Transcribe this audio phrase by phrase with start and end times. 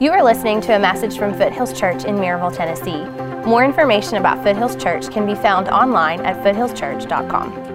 [0.00, 3.04] You are listening to a message from Foothills Church in Maryville, Tennessee.
[3.48, 7.73] More information about Foothills Church can be found online at foothillschurch.com.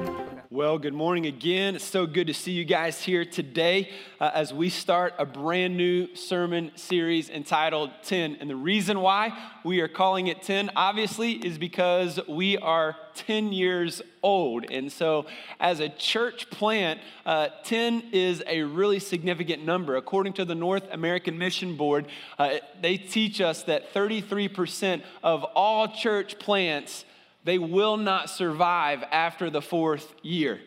[0.59, 1.75] Well, good morning again.
[1.75, 5.77] It's so good to see you guys here today uh, as we start a brand
[5.77, 8.35] new sermon series entitled 10.
[8.41, 9.31] And the reason why
[9.63, 14.65] we are calling it 10, obviously, is because we are 10 years old.
[14.69, 15.27] And so,
[15.61, 19.95] as a church plant, uh, 10 is a really significant number.
[19.95, 22.07] According to the North American Mission Board,
[22.37, 27.05] uh, they teach us that 33% of all church plants
[27.43, 30.59] they will not survive after the fourth year.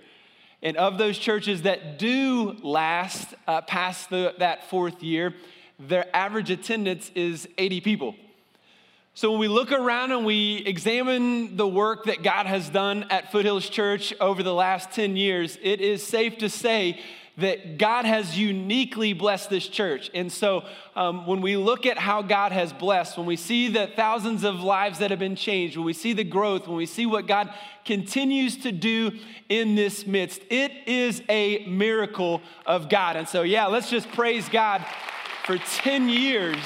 [0.63, 5.35] And of those churches that do last uh, past the, that fourth year,
[5.79, 8.15] their average attendance is 80 people.
[9.15, 13.31] So when we look around and we examine the work that God has done at
[13.31, 16.99] Foothills Church over the last 10 years, it is safe to say
[17.43, 20.11] that God has uniquely blessed this church.
[20.15, 20.65] And so
[20.97, 24.61] um, when we look at how God has blessed, when we see the thousands of
[24.61, 27.53] lives that have been changed, when we see the growth, when we see what God
[27.85, 29.13] continues to do
[29.49, 33.17] in this midst, it is a miracle of God.
[33.17, 34.85] And so, yeah, let's just praise God
[35.45, 36.57] for 10 years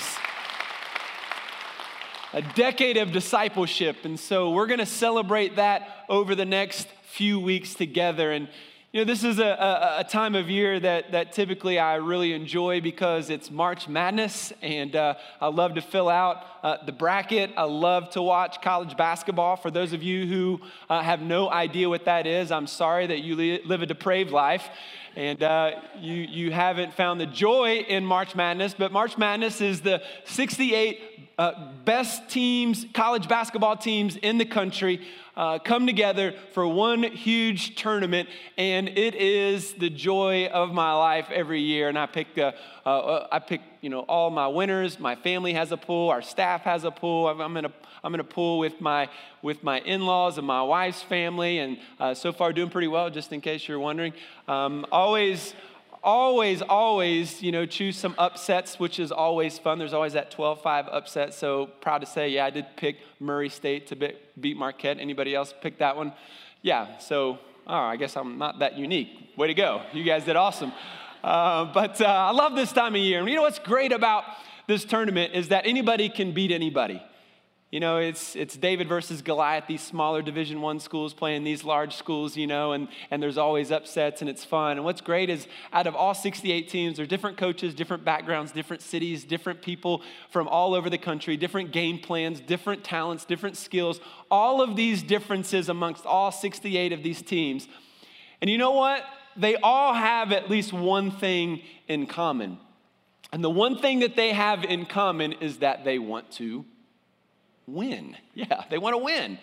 [2.33, 4.05] a decade of discipleship.
[4.05, 8.31] And so we're going to celebrate that over the next few weeks together.
[8.31, 8.49] And
[8.97, 12.33] you know, this is a, a, a, time of year that, that typically I really
[12.33, 17.53] enjoy because it's March Madness, and uh, I love to fill out uh, the bracket.
[17.57, 19.55] I love to watch college basketball.
[19.55, 23.21] For those of you who uh, have no idea what that is, I'm sorry that
[23.21, 24.69] you li- live a depraved life
[25.15, 29.81] and uh, you, you haven't found the joy in March Madness, but March Madness is
[29.81, 35.07] the 68 uh, best teams, college basketball teams in the country
[35.37, 41.29] uh, come together for one huge tournament, and it is the joy of my life
[41.31, 41.89] every year.
[41.89, 42.53] And I pick, uh,
[42.87, 45.01] uh, I pick, you know, all my winners.
[45.01, 46.09] My family has a pool.
[46.11, 47.29] Our staff has a pool.
[47.29, 47.73] I'm in a,
[48.05, 49.09] I'm in a pool with my,
[49.43, 53.11] with my in-laws and my wife's family, and uh, so far doing pretty well.
[53.11, 54.13] Just in case you're wondering,
[54.47, 55.55] um, always
[56.05, 59.77] always, always, you know, choose some upsets, which is always fun.
[59.77, 61.35] There's always that 12-5 upset.
[61.35, 64.99] So proud to say, yeah, I did pick Murray State to beat Marquette.
[65.01, 66.13] Anybody else pick that one?
[66.63, 69.09] Yeah, so, oh, I guess I'm not that unique.
[69.37, 69.83] Way to go.
[69.93, 70.73] You guys did awesome.
[71.23, 73.21] Uh, but uh, I love this time of year.
[73.21, 74.25] And you know what's great about
[74.67, 77.03] this tournament is that anybody can beat anybody.
[77.73, 81.97] You know, it's, it's David versus Goliath, these smaller Division One schools playing these large
[81.97, 84.77] schools, you know, and, and there's always upsets and it's fun.
[84.77, 88.53] And what's great is out of all 68 teams, there are different coaches, different backgrounds,
[88.53, 93.57] different cities, different people from all over the country, different game plans, different talents, different
[93.57, 94.01] skills,
[94.31, 97.67] all of these differences amongst all 68 of these teams.
[98.41, 99.05] And you know what?
[99.37, 102.59] They all have at least one thing in common.
[103.33, 106.65] And the one thing that they have in common is that they want to
[107.67, 108.17] win.
[108.35, 109.39] Yeah, they want to win.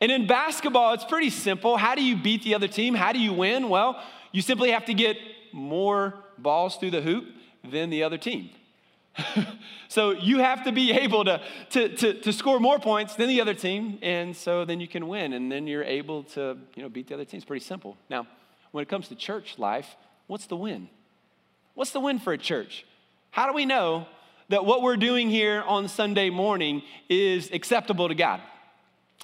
[0.00, 1.76] And in basketball, it's pretty simple.
[1.76, 2.94] How do you beat the other team?
[2.94, 3.68] How do you win?
[3.68, 5.18] Well, you simply have to get
[5.52, 7.26] more balls through the hoop
[7.62, 8.50] than the other team.
[9.88, 11.40] so you have to be able to,
[11.70, 15.08] to, to, to, score more points than the other team, and so then you can
[15.08, 17.38] win, and then you're able to you know, beat the other team.
[17.38, 17.96] It's pretty simple.
[18.10, 18.26] Now,
[18.72, 19.96] when it comes to church life,
[20.26, 20.88] what's the win?
[21.74, 22.86] What's the win for a church?
[23.30, 24.06] How do we know
[24.48, 28.40] that what we're doing here on Sunday morning is acceptable to God?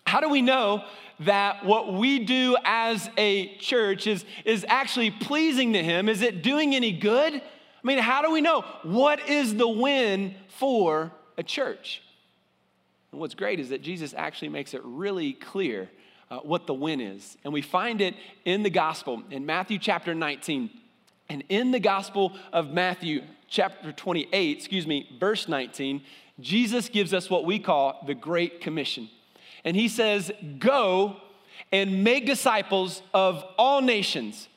[0.07, 0.85] How do we know
[1.21, 6.09] that what we do as a church is, is actually pleasing to Him?
[6.09, 7.35] Is it doing any good?
[7.35, 7.41] I
[7.85, 8.65] mean, how do we know?
[8.83, 12.03] What is the win for a church?
[13.13, 15.89] And what's great is that Jesus actually makes it really clear
[16.33, 17.37] uh, what the win is.
[17.45, 18.15] And we find it
[18.47, 20.71] in the gospel in Matthew chapter 19.
[21.29, 26.01] And in the gospel of Matthew, chapter 28, excuse me, verse 19,
[26.41, 29.11] Jesus gives us what we call the Great Commission.
[29.63, 31.19] And he says, Go
[31.71, 34.49] and make disciples of all nations,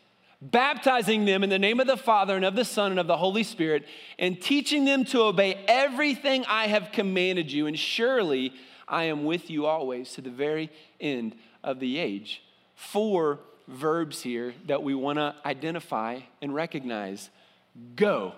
[0.42, 3.18] baptizing them in the name of the Father and of the Son and of the
[3.18, 3.86] Holy Spirit,
[4.18, 7.68] and teaching them to obey everything I have commanded you.
[7.68, 8.54] And surely
[8.88, 10.70] I am with you always to the very
[11.02, 12.42] end of the age.
[12.76, 17.30] Four verbs here that we want to identify and recognize
[17.98, 18.36] go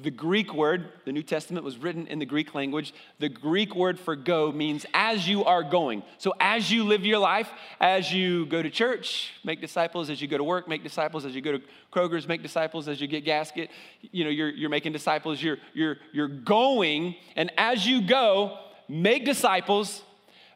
[0.00, 2.94] the Greek word, the New Testament was written in the Greek language.
[3.18, 6.04] The Greek word for go means as you are going.
[6.18, 7.50] So, as you live your life,
[7.80, 11.34] as you go to church, make disciples, as you go to work, make disciples, as
[11.34, 11.62] you go to
[11.92, 13.70] Kroger's, make disciples, as you get gasket,
[14.00, 17.16] you know, you're, you're making disciples, you're, you're, you're going.
[17.34, 18.56] And as you go,
[18.88, 20.02] make disciples,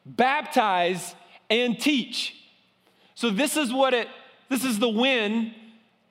[0.06, 1.16] baptize,
[1.60, 2.34] and teach.
[3.14, 4.08] So, this is what it,
[4.48, 5.52] this is the win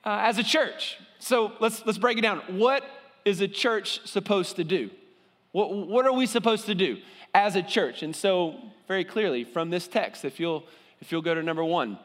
[0.06, 0.98] uh, as a church.
[1.20, 2.40] So, let's, let's break it down.
[2.48, 2.84] What
[3.26, 4.90] is a church supposed to do?
[5.52, 6.98] What, what are we supposed to do
[7.34, 8.04] as a church?
[8.04, 8.56] And so,
[8.88, 10.64] very clearly from this text, if you'll,
[11.00, 11.98] if you'll go to number one,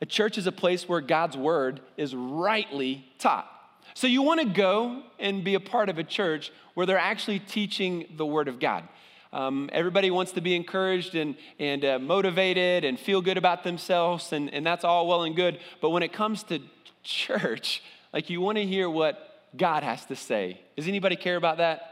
[0.00, 3.48] a church is a place where God's word is rightly taught.
[3.94, 7.38] So you want to go and be a part of a church where they're actually
[7.38, 8.88] teaching the word of God.
[9.32, 14.32] Um, everybody wants to be encouraged and, and uh, motivated and feel good about themselves,
[14.32, 15.58] and, and that's all well and good.
[15.80, 16.60] But when it comes to
[17.02, 17.82] church,
[18.12, 20.60] like you want to hear what God has to say.
[20.76, 21.88] Does anybody care about that?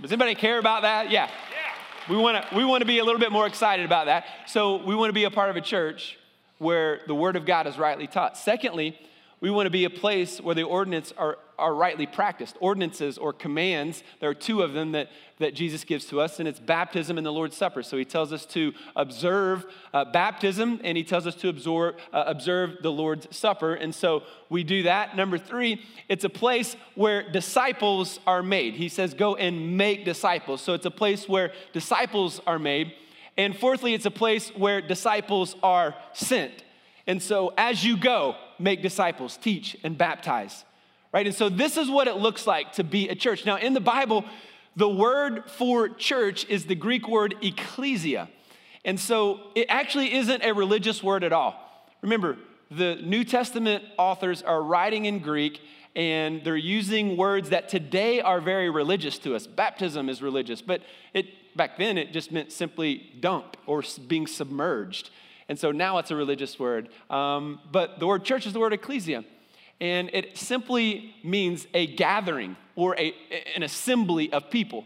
[0.00, 1.10] Does anybody care about that?
[1.10, 1.30] Yeah.
[2.08, 4.26] We want to we want to be a little bit more excited about that.
[4.46, 6.18] So we want to be a part of a church
[6.58, 8.36] where the word of God is rightly taught.
[8.36, 8.98] Secondly,
[9.44, 12.56] we want to be a place where the ordinances are, are rightly practiced.
[12.60, 16.48] Ordinances or commands, there are two of them that, that Jesus gives to us, and
[16.48, 17.82] it's baptism and the Lord's Supper.
[17.82, 22.24] So he tells us to observe uh, baptism and he tells us to absorb, uh,
[22.26, 23.74] observe the Lord's Supper.
[23.74, 25.14] And so we do that.
[25.14, 28.76] Number three, it's a place where disciples are made.
[28.76, 30.62] He says, go and make disciples.
[30.62, 32.94] So it's a place where disciples are made.
[33.36, 36.64] And fourthly, it's a place where disciples are sent.
[37.06, 40.64] And so as you go, make disciples, teach, and baptize.
[41.12, 41.26] Right?
[41.26, 43.46] And so this is what it looks like to be a church.
[43.46, 44.24] Now, in the Bible,
[44.74, 48.28] the word for church is the Greek word ecclesia.
[48.84, 51.54] And so it actually isn't a religious word at all.
[52.02, 52.36] Remember,
[52.70, 55.60] the New Testament authors are writing in Greek
[55.96, 59.46] and they're using words that today are very religious to us.
[59.46, 65.10] Baptism is religious, but it back then it just meant simply dunk or being submerged.
[65.48, 66.88] And so now it's a religious word.
[67.10, 69.24] Um, but the word church is the word ecclesia.
[69.80, 73.14] And it simply means a gathering or a,
[73.54, 74.84] an assembly of people.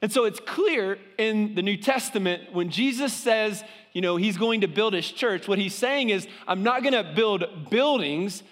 [0.00, 4.60] And so it's clear in the New Testament when Jesus says, you know, he's going
[4.60, 8.44] to build his church, what he's saying is, I'm not going to build buildings.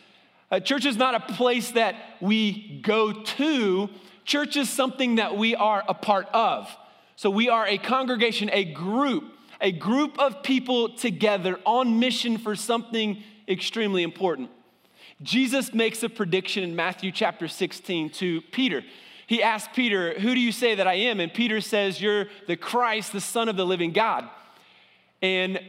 [0.50, 3.88] A church is not a place that we go to,
[4.24, 6.68] church is something that we are a part of.
[7.14, 9.24] So we are a congregation, a group
[9.60, 14.50] a group of people together on mission for something extremely important.
[15.22, 18.82] Jesus makes a prediction in Matthew chapter 16 to Peter.
[19.26, 21.20] He asks Peter, Who do you say that I am?
[21.20, 24.28] And Peter says, You're the Christ, the Son of the living God.
[25.22, 25.60] And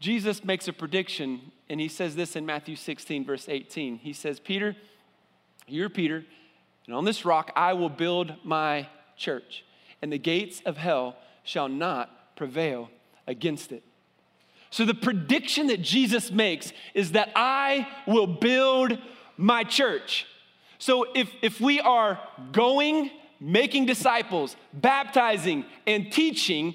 [0.00, 3.98] Jesus makes a prediction, and he says this in Matthew 16, verse 18.
[3.98, 4.74] He says, Peter,
[5.66, 6.24] you're Peter,
[6.86, 9.64] and on this rock I will build my church,
[10.02, 12.90] and the gates of hell shall not prevail
[13.26, 13.82] against it.
[14.70, 18.98] So, the prediction that Jesus makes is that I will build
[19.36, 20.26] my church.
[20.78, 22.18] So, if, if we are
[22.52, 23.10] going,
[23.40, 26.74] making disciples, baptizing, and teaching,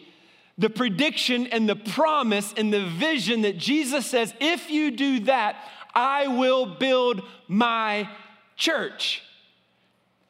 [0.57, 5.55] the prediction and the promise and the vision that Jesus says, if you do that,
[5.95, 8.09] I will build my
[8.55, 9.23] church.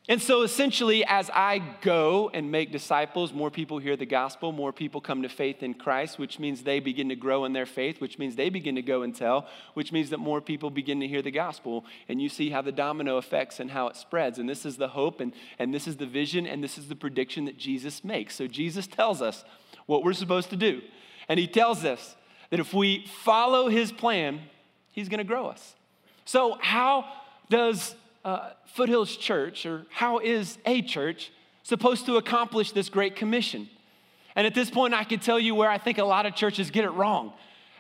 [0.07, 4.73] And so essentially, as I go and make disciples, more people hear the gospel, more
[4.73, 8.01] people come to faith in Christ, which means they begin to grow in their faith,
[8.01, 11.07] which means they begin to go and tell, which means that more people begin to
[11.07, 11.85] hear the gospel.
[12.07, 14.39] And you see how the domino effects and how it spreads.
[14.39, 16.95] And this is the hope, and, and this is the vision, and this is the
[16.95, 18.35] prediction that Jesus makes.
[18.35, 19.43] So Jesus tells us
[19.85, 20.81] what we're supposed to do.
[21.27, 22.15] And he tells us
[22.49, 24.41] that if we follow his plan,
[24.91, 25.75] he's going to grow us.
[26.25, 27.05] So, how
[27.49, 27.95] does
[28.25, 31.31] uh, Foothills Church, or how is a church
[31.63, 33.69] supposed to accomplish this great commission?
[34.35, 36.71] And at this point, I could tell you where I think a lot of churches
[36.71, 37.33] get it wrong.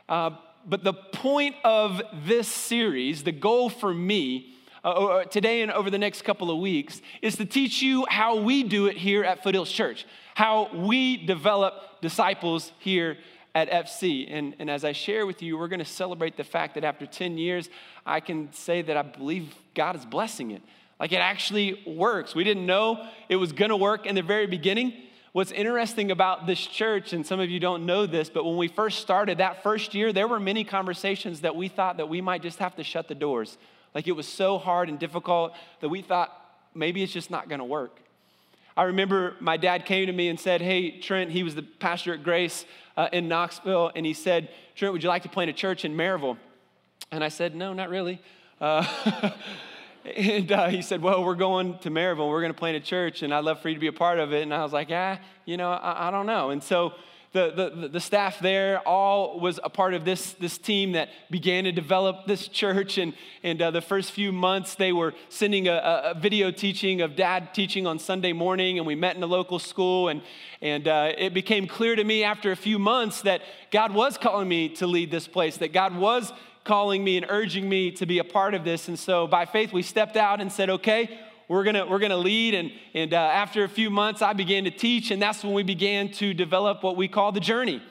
[0.07, 0.31] Uh,
[0.65, 4.53] but the point of this series, the goal for me,
[4.83, 8.63] uh, today and over the next couple of weeks, is to teach you how we
[8.63, 10.05] do it here at Foothills Church,
[10.35, 13.17] how we develop disciples here
[13.55, 14.27] at FC.
[14.29, 17.05] And, and as I share with you, we're going to celebrate the fact that after
[17.05, 17.69] 10 years,
[18.05, 20.61] I can say that I believe God is blessing it.
[20.99, 22.35] Like it actually works.
[22.35, 24.93] We didn't know it was going to work in the very beginning.
[25.31, 28.67] What's interesting about this church, and some of you don't know this, but when we
[28.67, 32.41] first started that first year, there were many conversations that we thought that we might
[32.41, 33.57] just have to shut the doors.
[33.93, 36.35] Like it was so hard and difficult that we thought
[36.73, 38.01] maybe it's just not going to work.
[38.79, 42.13] I remember my dad came to me and said, Hey, Trent, he was the pastor
[42.13, 42.63] at Grace
[42.95, 45.97] uh, in Knoxville, and he said, Trent, would you like to plant a church in
[45.97, 46.37] Maryville?
[47.11, 48.21] And I said, No, not really.
[48.61, 48.87] Uh,
[50.15, 53.21] and uh, he said, Well, we're going to Maryville, we're going to plant a church,
[53.21, 54.43] and I'd love for you to be a part of it.
[54.43, 56.51] And I was like, Yeah, you know, I, I don't know.
[56.51, 56.93] And so
[57.31, 61.65] the, the, the staff there all was a part of this, this team that began
[61.65, 62.97] to develop this church.
[62.97, 67.15] And, and uh, the first few months, they were sending a, a, video teaching of
[67.15, 68.79] dad teaching on Sunday morning.
[68.79, 70.09] And we met in a local school.
[70.09, 70.23] And,
[70.59, 74.49] and uh, it became clear to me after a few months that God was calling
[74.49, 76.33] me to lead this place, that God was
[76.63, 78.87] calling me and urging me to be a part of this.
[78.87, 81.19] And so by faith, we stepped out and said, okay,
[81.49, 82.53] we're gonna, we're gonna lead.
[82.53, 85.63] And, and uh, after a few months, I began to teach, and that's when we
[85.63, 87.81] began to develop what we call the journey.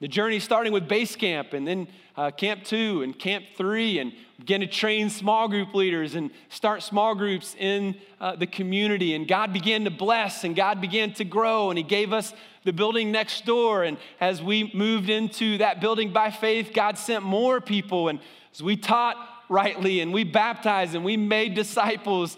[0.00, 4.12] The journey starting with base camp and then uh, camp two and camp three, and
[4.38, 9.14] began to train small group leaders and start small groups in uh, the community.
[9.14, 12.32] And God began to bless and God began to grow, and He gave us
[12.64, 13.84] the building next door.
[13.84, 18.08] And as we moved into that building by faith, God sent more people.
[18.08, 18.18] And
[18.52, 19.16] as we taught
[19.48, 22.36] rightly and we baptized and we made disciples,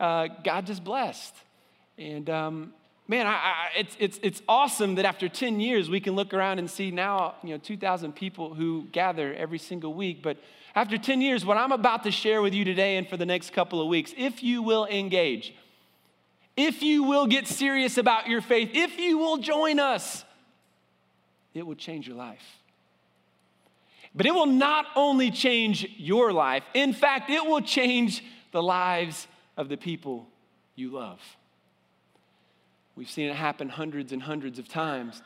[0.00, 1.34] uh, God just blessed.
[1.98, 2.74] And um,
[3.08, 6.58] man, I, I, it's, it's, it's awesome that after 10 years, we can look around
[6.58, 10.22] and see now, you know, 2,000 people who gather every single week.
[10.22, 10.38] But
[10.74, 13.52] after 10 years, what I'm about to share with you today and for the next
[13.52, 15.54] couple of weeks, if you will engage,
[16.56, 20.24] if you will get serious about your faith, if you will join us,
[21.54, 22.44] it will change your life.
[24.14, 29.26] But it will not only change your life, in fact, it will change the lives
[29.56, 30.26] of the people
[30.74, 31.20] you love.
[32.94, 35.22] We've seen it happen hundreds and hundreds of times.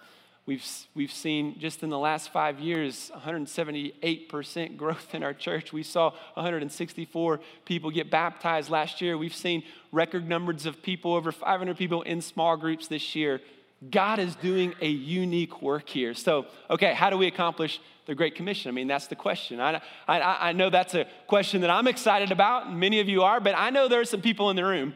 [0.46, 5.72] We've, we've seen just in the last five years 178% growth in our church.
[5.72, 9.16] We saw 164 people get baptized last year.
[9.16, 13.40] We've seen record numbers of people, over 500 people in small groups this year.
[13.88, 16.12] God is doing a unique work here.
[16.12, 18.68] So, okay, how do we accomplish the Great Commission?
[18.68, 19.58] I mean, that's the question.
[19.58, 23.22] I, I, I know that's a question that I'm excited about, and many of you
[23.22, 24.92] are, but I know there are some people in the room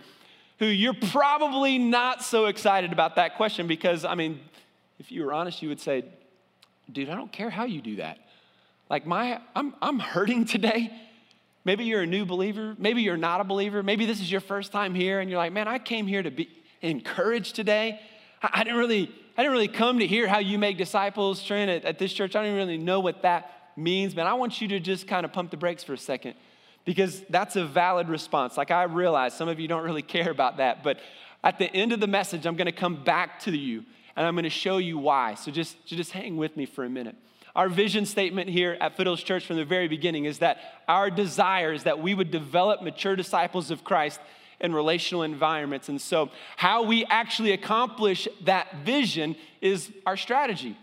[0.59, 4.41] who you're probably not so excited about that question because, I mean,
[4.99, 6.05] if you were honest, you would say,
[6.93, 8.19] dude, I don't care how you do that.
[8.91, 10.93] Like, my, I'm, I'm hurting today.
[11.65, 12.77] Maybe you're a new believer.
[12.79, 13.83] Maybe you're not a believer.
[13.83, 16.31] Maybe this is your first time here and you're like, man, I came here to
[16.31, 16.51] be
[16.83, 18.01] encouraged today.
[18.53, 21.85] I, didn't really, I didn't really come to hear how you make disciples, Trent, at,
[21.85, 22.37] at this church.
[22.37, 24.27] I don't even really know what that means, man.
[24.27, 26.35] I want you to just kind of pump the brakes for a second
[26.85, 28.57] because that's a valid response.
[28.57, 30.99] Like, I realize some of you don't really care about that, but
[31.43, 33.85] at the end of the message, I'm going to come back to you
[34.17, 35.35] and I'm going to show you why.
[35.35, 37.17] So just, just hang with me for a minute.
[37.57, 40.59] Our vision statement here at Foothills Church from the very beginning is that
[40.89, 44.21] our desire is that we would develop mature disciples of Christ
[44.61, 45.89] in relational environments.
[45.89, 50.77] And so, how we actually accomplish that vision is our strategy.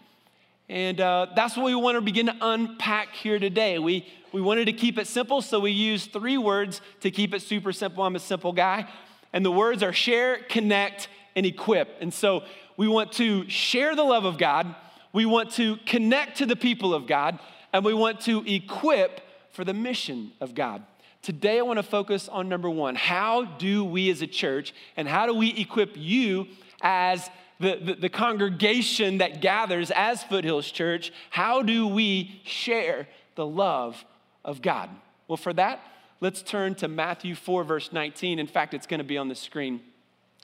[0.70, 3.78] And uh, that's what we want to begin to unpack here today.
[3.78, 7.42] We, we wanted to keep it simple, so we used three words to keep it
[7.42, 8.04] super simple.
[8.06, 8.88] I'm a simple guy.
[9.34, 11.98] And the words are share, connect, and equip.
[12.00, 12.44] And so
[12.78, 14.74] we want to share the love of God,
[15.14, 17.38] we want to connect to the people of God,
[17.74, 20.84] and we want to equip for the mission of God.
[21.22, 25.08] Today, I want to focus on number one how do we as a church and
[25.08, 26.48] how do we equip you
[26.82, 31.14] as the, the, the, congregation that gathers as Foothills Church?
[31.30, 34.04] How do we share the love
[34.44, 34.90] of God?
[35.28, 35.80] Well, for that,
[36.22, 38.40] let's turn to Matthew 4, verse 19.
[38.40, 39.82] In fact, it's going to be on the screen.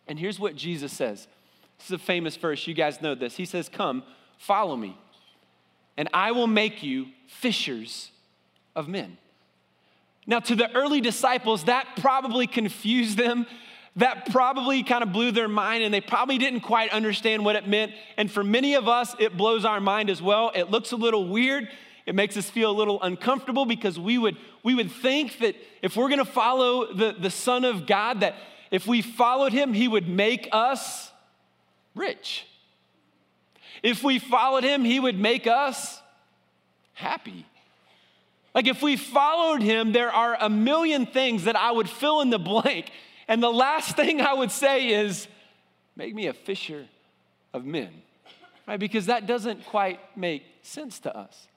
[0.08, 1.28] And here's what Jesus says
[1.80, 2.68] this is a famous verse.
[2.68, 3.36] You guys know this.
[3.36, 4.04] He says, Come,
[4.38, 4.96] follow me,
[5.98, 8.12] and I will make you fishers
[8.76, 9.18] of men.
[10.30, 13.48] Now, to the early disciples, that probably confused them.
[13.96, 17.68] That probably kind of blew their mind, and they probably didn't quite understand what it
[17.68, 17.94] meant.
[18.18, 20.52] And for many of us, it blows our mind as well.
[20.54, 21.70] It looks a little weird.
[22.06, 25.96] It makes us feel a little uncomfortable because we would, we would think that if
[25.96, 28.36] we're gonna follow the, the Son of God, that
[28.70, 31.12] if we followed him, he would make us
[31.96, 32.46] rich.
[33.82, 36.02] If we followed him, he would make us
[36.94, 37.46] happy.
[38.56, 42.30] Like if we followed him, there are a million things that I would fill in
[42.30, 42.92] the blank.
[43.28, 45.28] And the last thing I would say is,
[45.96, 46.86] make me a fisher
[47.54, 47.90] of men,
[48.68, 48.80] right?
[48.80, 51.48] Because that doesn't quite make sense to us.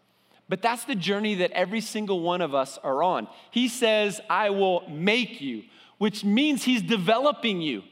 [0.49, 3.29] But that's the journey that every single one of us are on.
[3.53, 5.63] He says, I will make you,
[5.99, 7.83] which means he's developing you,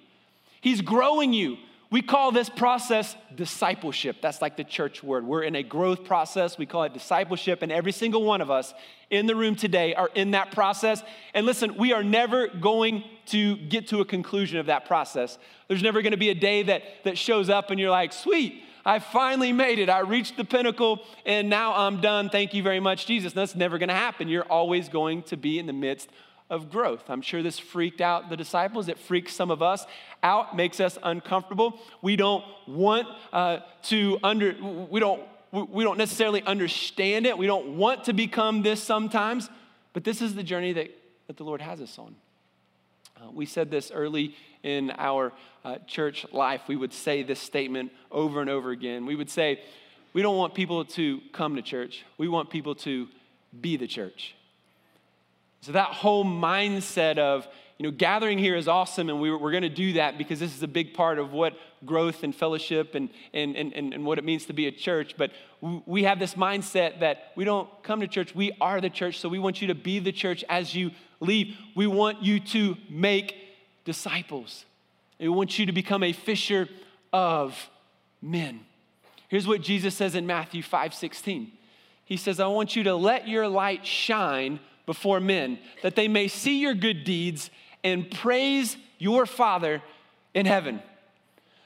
[0.60, 1.56] he's growing you.
[1.90, 4.16] We call this process discipleship.
[4.20, 5.26] That's like the church word.
[5.26, 6.58] We're in a growth process.
[6.58, 7.62] We call it discipleship.
[7.62, 8.74] And every single one of us
[9.08, 11.02] in the room today are in that process.
[11.32, 15.38] And listen, we are never going to get to a conclusion of that process.
[15.68, 18.62] There's never going to be a day that, that shows up and you're like, sweet,
[18.84, 19.88] I finally made it.
[19.88, 22.28] I reached the pinnacle and now I'm done.
[22.28, 23.32] Thank you very much, Jesus.
[23.32, 24.28] That's never going to happen.
[24.28, 26.10] You're always going to be in the midst
[26.50, 27.04] of growth.
[27.08, 28.88] I'm sure this freaked out the disciples.
[28.88, 29.86] It freaks some of us
[30.22, 31.78] out, makes us uncomfortable.
[32.02, 34.54] We don't want uh, to under,
[34.90, 37.36] we don't, we don't necessarily understand it.
[37.36, 39.50] We don't want to become this sometimes,
[39.92, 40.90] but this is the journey that,
[41.26, 42.14] that the Lord has us on.
[43.16, 45.32] Uh, we said this early in our
[45.64, 46.62] uh, church life.
[46.68, 49.06] We would say this statement over and over again.
[49.06, 49.60] We would say,
[50.12, 53.08] we don't want people to come to church, we want people to
[53.60, 54.34] be the church.
[55.60, 57.48] So, that whole mindset of
[57.78, 60.54] you know, gathering here is awesome, and we, we're going to do that because this
[60.54, 61.54] is a big part of what
[61.86, 65.14] growth and fellowship and, and, and, and what it means to be a church.
[65.16, 69.20] But we have this mindset that we don't come to church, we are the church.
[69.20, 71.56] So we want you to be the church as you leave.
[71.76, 73.36] We want you to make
[73.84, 74.64] disciples.
[75.20, 76.68] We want you to become a fisher
[77.12, 77.70] of
[78.20, 78.60] men.
[79.28, 81.52] Here's what Jesus says in Matthew 5 16.
[82.04, 86.28] He says, I want you to let your light shine before men, that they may
[86.28, 87.50] see your good deeds
[87.84, 89.82] and praise your Father
[90.32, 90.82] in heaven.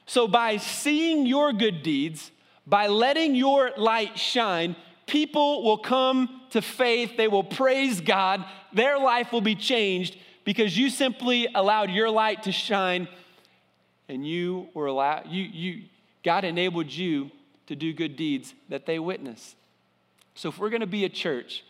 [0.07, 2.33] So, by seeing your good deeds,
[2.67, 4.75] by letting your light shine,
[5.07, 10.76] people will come to faith, they will praise God, their life will be changed because
[10.76, 13.07] you simply allowed your light to shine
[14.09, 15.83] and you were allowed you you
[16.25, 17.31] God enabled you
[17.69, 19.55] to do good deeds that they witness.
[20.35, 21.62] So if we're going to be a church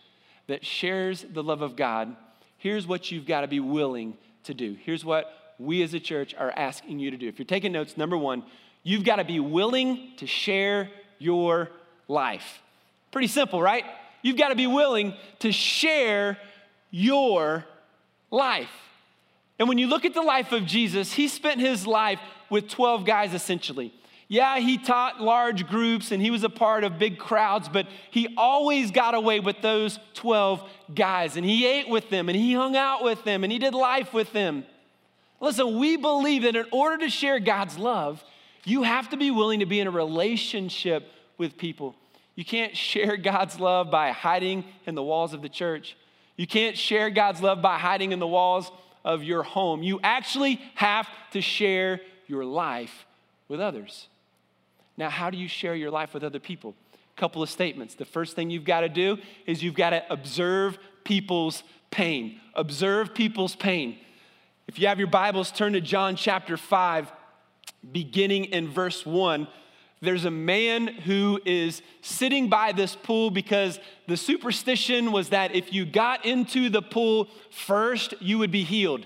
[0.47, 2.15] that shares the love of God,
[2.57, 4.75] here's what you've got to be willing to do.
[4.83, 7.27] Here's what we as a church are asking you to do.
[7.27, 8.43] If you're taking notes, number one,
[8.83, 11.69] you've got to be willing to share your
[12.07, 12.61] life.
[13.11, 13.85] Pretty simple, right?
[14.21, 16.37] You've got to be willing to share
[16.91, 17.65] your
[18.31, 18.69] life.
[19.59, 22.19] And when you look at the life of Jesus, he spent his life
[22.49, 23.93] with 12 guys essentially.
[24.27, 28.33] Yeah, he taught large groups and he was a part of big crowds, but he
[28.37, 32.75] always got away with those 12 guys and he ate with them and he hung
[32.75, 34.65] out with them and he did life with them.
[35.39, 38.23] Listen, we believe that in order to share God's love,
[38.63, 41.95] you have to be willing to be in a relationship with people.
[42.35, 45.97] You can't share God's love by hiding in the walls of the church.
[46.37, 48.71] You can't share God's love by hiding in the walls
[49.05, 49.83] of your home.
[49.83, 53.05] You actually have to share your life
[53.47, 54.07] with others.
[54.97, 56.75] Now, how do you share your life with other people?
[57.15, 57.95] A couple of statements.
[57.95, 62.39] The first thing you've got to do is you've got to observe people's pain.
[62.53, 63.97] Observe people's pain.
[64.67, 67.11] If you have your Bibles, turn to John chapter 5,
[67.91, 69.47] beginning in verse 1.
[70.01, 75.71] There's a man who is sitting by this pool because the superstition was that if
[75.71, 79.05] you got into the pool first, you would be healed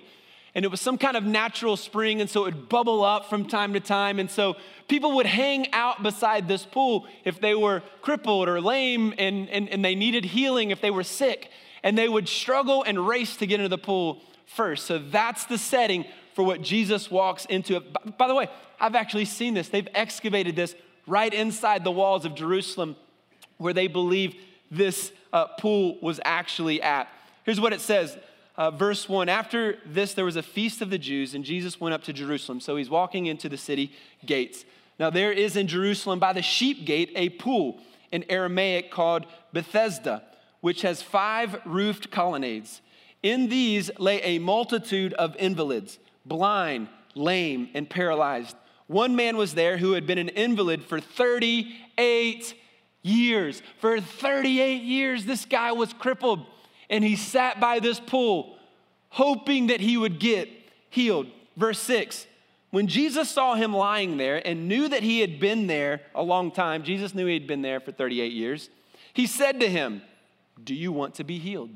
[0.58, 3.48] and it was some kind of natural spring, and so it would bubble up from
[3.48, 4.18] time to time.
[4.18, 4.56] And so
[4.88, 9.70] people would hang out beside this pool if they were crippled or lame and, and,
[9.70, 11.52] and they needed healing, if they were sick,
[11.84, 14.88] and they would struggle and race to get into the pool first.
[14.88, 17.80] So that's the setting for what Jesus walks into.
[18.18, 19.70] By the way, I've actually seen this.
[19.70, 20.74] They've excavated this
[21.06, 22.96] right inside the walls of Jerusalem
[23.60, 24.34] where they believe
[24.72, 27.10] this uh, pool was actually at.
[27.44, 28.18] Here's what it says
[28.58, 31.94] uh, verse 1 After this, there was a feast of the Jews, and Jesus went
[31.94, 32.60] up to Jerusalem.
[32.60, 33.92] So he's walking into the city
[34.26, 34.66] gates.
[35.00, 37.80] Now, there is in Jerusalem by the sheep gate a pool
[38.12, 40.24] in Aramaic called Bethesda,
[40.62, 42.82] which has five roofed colonnades.
[43.22, 48.56] In these lay a multitude of invalids, blind, lame, and paralyzed.
[48.88, 52.56] One man was there who had been an invalid for 38
[53.04, 53.62] years.
[53.80, 56.46] For 38 years, this guy was crippled
[56.90, 58.58] and he sat by this pool,
[59.10, 60.50] hoping that he would get
[60.90, 61.28] healed.
[61.56, 62.26] Verse 6
[62.72, 66.52] When Jesus saw him lying there and knew that he had been there a long
[66.52, 68.70] time, Jesus knew he had been there for 38 years,
[69.14, 70.02] he said to him,
[70.64, 71.72] Do you want to be healed?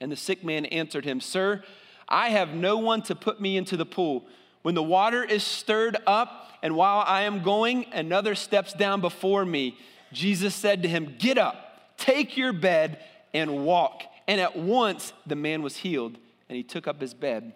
[0.00, 1.62] And the sick man answered him, Sir,
[2.08, 4.26] I have no one to put me into the pool.
[4.62, 9.44] When the water is stirred up, and while I am going, another steps down before
[9.44, 9.76] me.
[10.12, 13.02] Jesus said to him, Get up, take your bed,
[13.34, 14.02] and walk.
[14.28, 16.18] And at once the man was healed,
[16.48, 17.52] and he took up his bed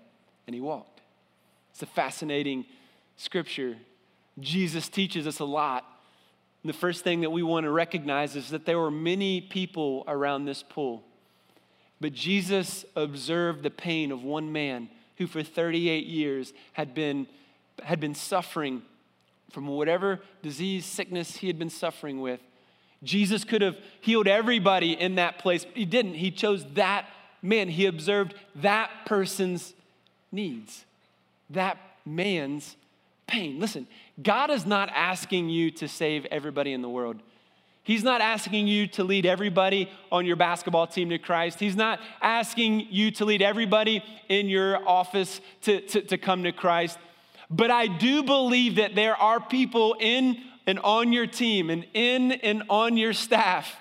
[0.46, 1.00] and he walked.
[1.72, 2.64] It's a fascinating
[3.16, 3.76] scripture.
[4.40, 5.84] Jesus teaches us a lot.
[6.62, 10.04] And the first thing that we want to recognize is that there were many people
[10.08, 11.04] around this pool.
[12.00, 17.26] But Jesus observed the pain of one man who, for 38 years, had been,
[17.82, 18.82] had been suffering
[19.50, 22.40] from whatever disease, sickness he had been suffering with.
[23.02, 26.14] Jesus could have healed everybody in that place, but he didn't.
[26.14, 27.06] He chose that
[27.42, 27.68] man.
[27.68, 29.74] He observed that person's
[30.32, 30.84] needs,
[31.50, 32.76] that man's
[33.26, 33.60] pain.
[33.60, 33.86] Listen,
[34.22, 37.20] God is not asking you to save everybody in the world.
[37.82, 41.60] He's not asking you to lead everybody on your basketball team to Christ.
[41.60, 46.52] He's not asking you to lead everybody in your office to, to, to come to
[46.52, 46.98] Christ.
[47.48, 52.32] But I do believe that there are people in and on your team and in
[52.32, 53.76] and on your staff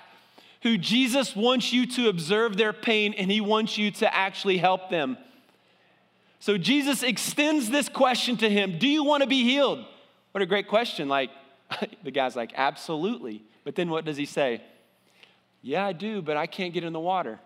[0.62, 4.90] who Jesus wants you to observe their pain and he wants you to actually help
[4.90, 5.16] them.
[6.40, 9.84] So Jesus extends this question to him Do you want to be healed?
[10.32, 11.08] What a great question.
[11.08, 11.30] Like,
[12.04, 13.42] the guy's like, Absolutely.
[13.64, 14.62] But then what does he say?
[15.62, 17.40] Yeah, I do, but I can't get in the water.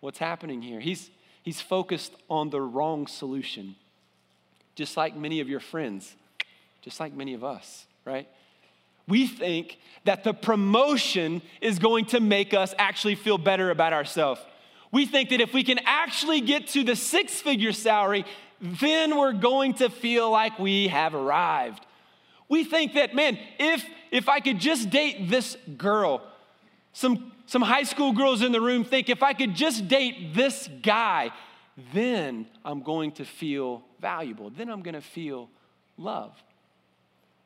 [0.00, 0.80] What's happening here?
[0.80, 1.10] He's,
[1.42, 3.76] He's focused on the wrong solution,
[4.74, 6.14] just like many of your friends,
[6.82, 8.28] just like many of us, right?
[9.06, 14.40] We think that the promotion is going to make us actually feel better about ourselves.
[14.92, 18.24] We think that if we can actually get to the six figure salary,
[18.60, 21.86] then we're going to feel like we have arrived.
[22.48, 26.22] We think that, man, if, if I could just date this girl,
[26.92, 30.68] some, some high school girls in the room think if I could just date this
[30.82, 31.30] guy,
[31.94, 34.50] then I'm going to feel valuable.
[34.50, 35.48] Then I'm going to feel
[35.96, 36.32] love.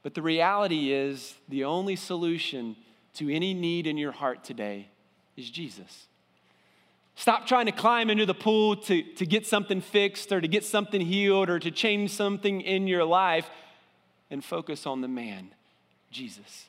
[0.05, 2.77] But the reality is, the only solution
[3.15, 4.89] to any need in your heart today
[5.37, 6.07] is Jesus.
[7.17, 10.63] Stop trying to climb into the pool to, to get something fixed or to get
[10.65, 13.49] something healed or to change something in your life
[14.31, 15.49] and focus on the man,
[16.11, 16.69] Jesus.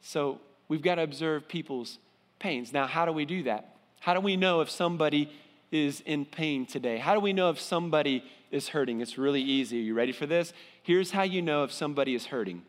[0.00, 1.98] So we've got to observe people's
[2.38, 2.72] pains.
[2.72, 3.76] Now, how do we do that?
[4.00, 5.30] How do we know if somebody
[5.70, 6.96] is in pain today?
[6.96, 9.00] How do we know if somebody is hurting?
[9.00, 9.80] It's really easy.
[9.80, 10.52] Are you ready for this?
[10.88, 12.62] Here's how you know if somebody is hurting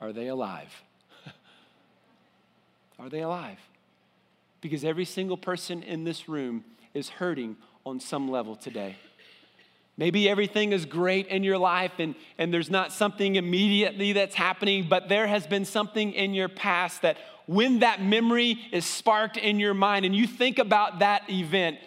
[0.00, 0.84] Are they alive?
[3.00, 3.58] Are they alive?
[4.60, 6.62] Because every single person in this room
[6.94, 8.94] is hurting on some level today.
[9.96, 14.86] Maybe everything is great in your life and, and there's not something immediately that's happening,
[14.88, 19.58] but there has been something in your past that when that memory is sparked in
[19.58, 21.78] your mind and you think about that event,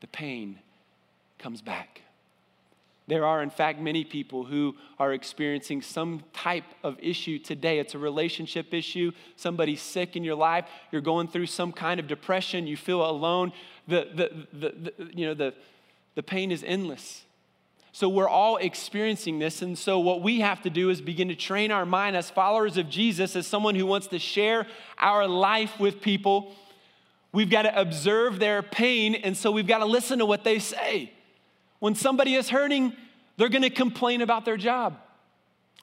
[0.00, 0.60] the pain
[1.38, 2.00] comes back.
[3.08, 7.78] There are, in fact, many people who are experiencing some type of issue today.
[7.78, 9.12] It's a relationship issue.
[9.36, 10.64] Somebody's sick in your life.
[10.90, 12.66] You're going through some kind of depression.
[12.66, 13.52] You feel alone.
[13.86, 15.54] The, the, the, the, you know, the,
[16.16, 17.22] the pain is endless.
[17.92, 19.62] So we're all experiencing this.
[19.62, 22.76] And so what we have to do is begin to train our mind as followers
[22.76, 24.66] of Jesus, as someone who wants to share
[24.98, 26.54] our life with people.
[27.32, 29.14] We've got to observe their pain.
[29.14, 31.12] And so we've got to listen to what they say.
[31.78, 32.94] When somebody is hurting,
[33.36, 34.98] they're gonna complain about their job.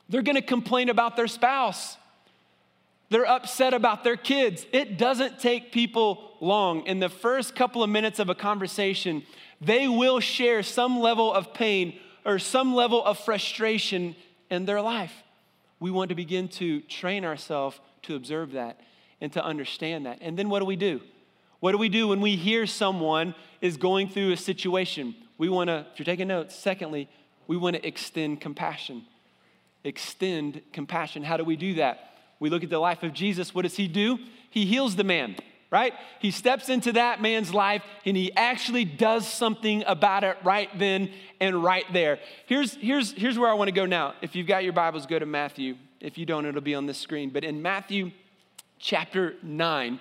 [0.09, 1.97] They're gonna complain about their spouse.
[3.09, 4.65] They're upset about their kids.
[4.71, 6.85] It doesn't take people long.
[6.87, 9.23] In the first couple of minutes of a conversation,
[9.61, 14.15] they will share some level of pain or some level of frustration
[14.49, 15.13] in their life.
[15.79, 18.79] We want to begin to train ourselves to observe that
[19.21, 20.19] and to understand that.
[20.21, 21.01] And then what do we do?
[21.59, 25.15] What do we do when we hear someone is going through a situation?
[25.37, 27.09] We want to, if you're taking notes, secondly,
[27.47, 29.05] we want to extend compassion.
[29.83, 31.23] Extend compassion.
[31.23, 32.17] How do we do that?
[32.39, 33.53] We look at the life of Jesus.
[33.53, 34.19] What does he do?
[34.49, 35.35] He heals the man,
[35.71, 35.93] right?
[36.19, 41.09] He steps into that man's life and he actually does something about it right then
[41.39, 42.19] and right there.
[42.45, 44.13] Here's, here's, here's where I want to go now.
[44.21, 45.75] If you've got your Bibles, go to Matthew.
[45.99, 47.29] If you don't, it'll be on the screen.
[47.29, 48.11] But in Matthew
[48.77, 49.99] chapter 9,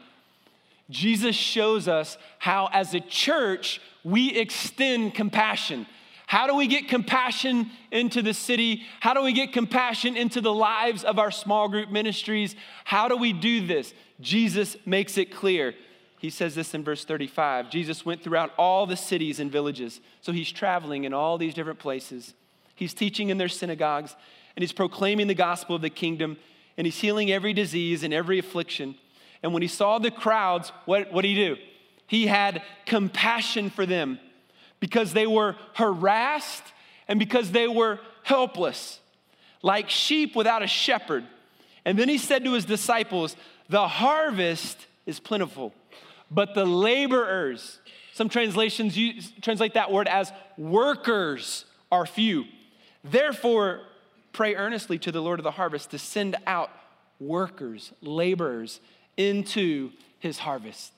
[0.93, 5.87] Jesus shows us how, as a church, we extend compassion.
[6.27, 8.83] How do we get compassion into the city?
[9.01, 12.55] How do we get compassion into the lives of our small group ministries?
[12.85, 13.93] How do we do this?
[14.21, 15.75] Jesus makes it clear.
[16.19, 20.01] He says this in verse 35 Jesus went throughout all the cities and villages.
[20.21, 22.35] So he's traveling in all these different places.
[22.75, 24.15] He's teaching in their synagogues,
[24.57, 26.37] and he's proclaiming the gospel of the kingdom,
[26.77, 28.95] and he's healing every disease and every affliction.
[29.43, 31.57] And when he saw the crowds, what, what did he do?
[32.07, 34.19] He had compassion for them
[34.81, 36.63] because they were harassed
[37.09, 39.01] and because they were helpless,
[39.63, 41.25] like sheep without a shepherd.
[41.85, 43.37] And then he said to his disciples,
[43.69, 45.73] The harvest is plentiful,
[46.31, 47.81] but the laborers,
[48.13, 52.45] some translations use, translate that word as workers, are few.
[53.05, 53.81] Therefore,
[54.33, 56.71] pray earnestly to the Lord of the harvest to send out
[57.21, 58.81] workers, laborers
[59.17, 60.93] into his harvest.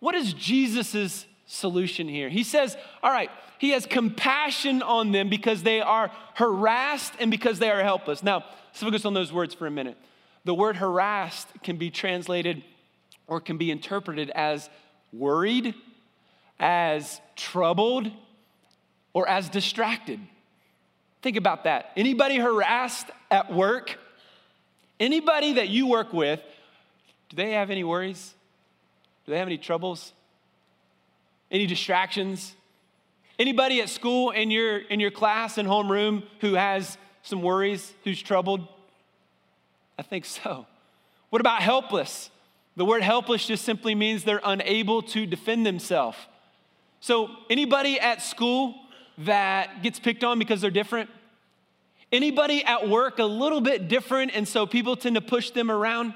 [0.00, 2.28] What is Jesus' solution here?
[2.28, 7.58] He says, All right, he has compassion on them because they are harassed and because
[7.58, 8.22] they are helpless.
[8.22, 9.96] Now, let's focus on those words for a minute.
[10.44, 12.62] The word harassed can be translated
[13.26, 14.68] or can be interpreted as
[15.12, 15.74] worried,
[16.58, 18.10] as troubled,
[19.14, 20.20] or as distracted.
[21.22, 21.92] Think about that.
[21.96, 23.98] Anybody harassed at work?
[25.00, 26.40] Anybody that you work with
[27.34, 28.32] do they have any worries?
[29.26, 30.12] Do they have any troubles?
[31.50, 32.54] Any distractions?
[33.38, 38.22] Anybody at school in your in your class and homeroom who has some worries, who's
[38.22, 38.68] troubled?
[39.98, 40.66] I think so.
[41.30, 42.30] What about helpless?
[42.76, 46.18] The word helpless just simply means they're unable to defend themselves.
[47.00, 48.74] So, anybody at school
[49.18, 51.10] that gets picked on because they're different?
[52.12, 56.14] Anybody at work a little bit different, and so people tend to push them around?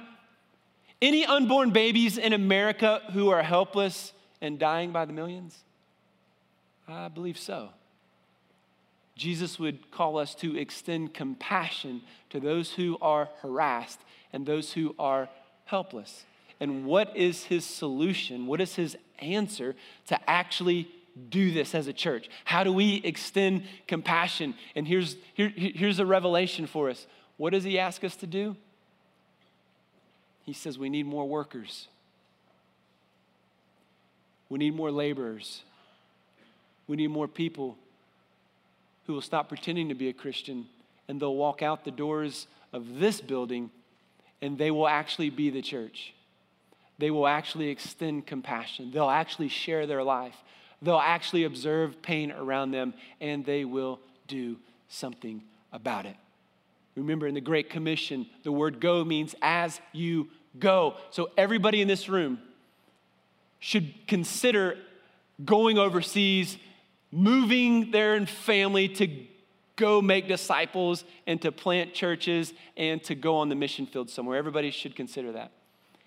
[1.01, 5.57] Any unborn babies in America who are helpless and dying by the millions?
[6.89, 7.71] I believe so.
[9.15, 14.01] Jesus would call us to extend compassion to those who are harassed
[14.33, 15.29] and those who are
[15.65, 16.25] helpless.
[16.61, 18.47] And what is his solution?
[18.47, 20.89] What is his answer to actually
[21.31, 22.29] do this as a church?
[22.45, 24.55] How do we extend compassion?
[24.75, 27.07] And here's, here, here's a revelation for us.
[27.37, 28.57] What does he ask us to do?
[30.49, 31.89] He says we need more workers.
[34.49, 35.61] We need more laborers.
[36.87, 37.77] We need more people
[39.07, 40.65] who will stop pretending to be a Christian
[41.07, 43.69] and they'll walk out the doors of this building
[44.41, 46.15] and they will actually be the church.
[46.97, 48.91] They will actually extend compassion.
[48.91, 50.37] They'll actually share their life.
[50.81, 54.57] They'll actually observe pain around them and they will do
[54.89, 55.43] something
[55.75, 56.17] about it.
[56.97, 60.29] Remember, in the Great Commission, the word go means as you
[60.59, 60.95] go.
[61.11, 62.39] So, everybody in this room
[63.61, 64.77] should consider
[65.45, 66.59] going overseas
[67.11, 69.09] moving their family to
[69.77, 74.37] go make disciples and to plant churches and to go on the mission field somewhere.
[74.37, 75.53] Everybody should consider that.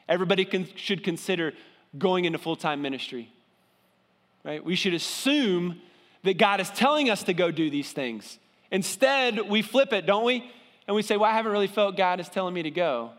[0.07, 1.53] Everybody can, should consider
[1.97, 3.31] going into full time ministry,
[4.43, 4.63] right?
[4.63, 5.81] We should assume
[6.23, 8.37] that God is telling us to go do these things.
[8.71, 10.49] Instead, we flip it, don't we?
[10.87, 13.11] And we say, Well, I haven't really felt God is telling me to go,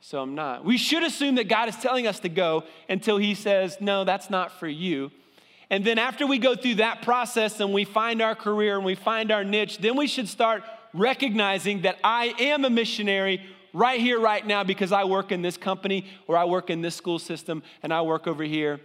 [0.00, 0.64] so I'm not.
[0.64, 4.30] We should assume that God is telling us to go until He says, No, that's
[4.30, 5.10] not for you.
[5.68, 8.96] And then after we go through that process and we find our career and we
[8.96, 13.40] find our niche, then we should start recognizing that I am a missionary
[13.72, 16.96] right here, right now, because I work in this company or I work in this
[16.96, 18.80] school system and I work over here.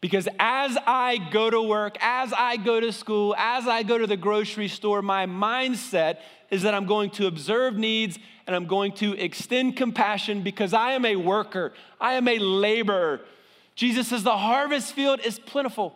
[0.00, 4.06] Because as I go to work, as I go to school, as I go to
[4.06, 6.18] the grocery store, my mindset
[6.50, 10.92] is that I'm going to observe needs and I'm going to extend compassion because I
[10.92, 13.20] am a worker, I am a laborer.
[13.74, 15.94] Jesus says the harvest field is plentiful.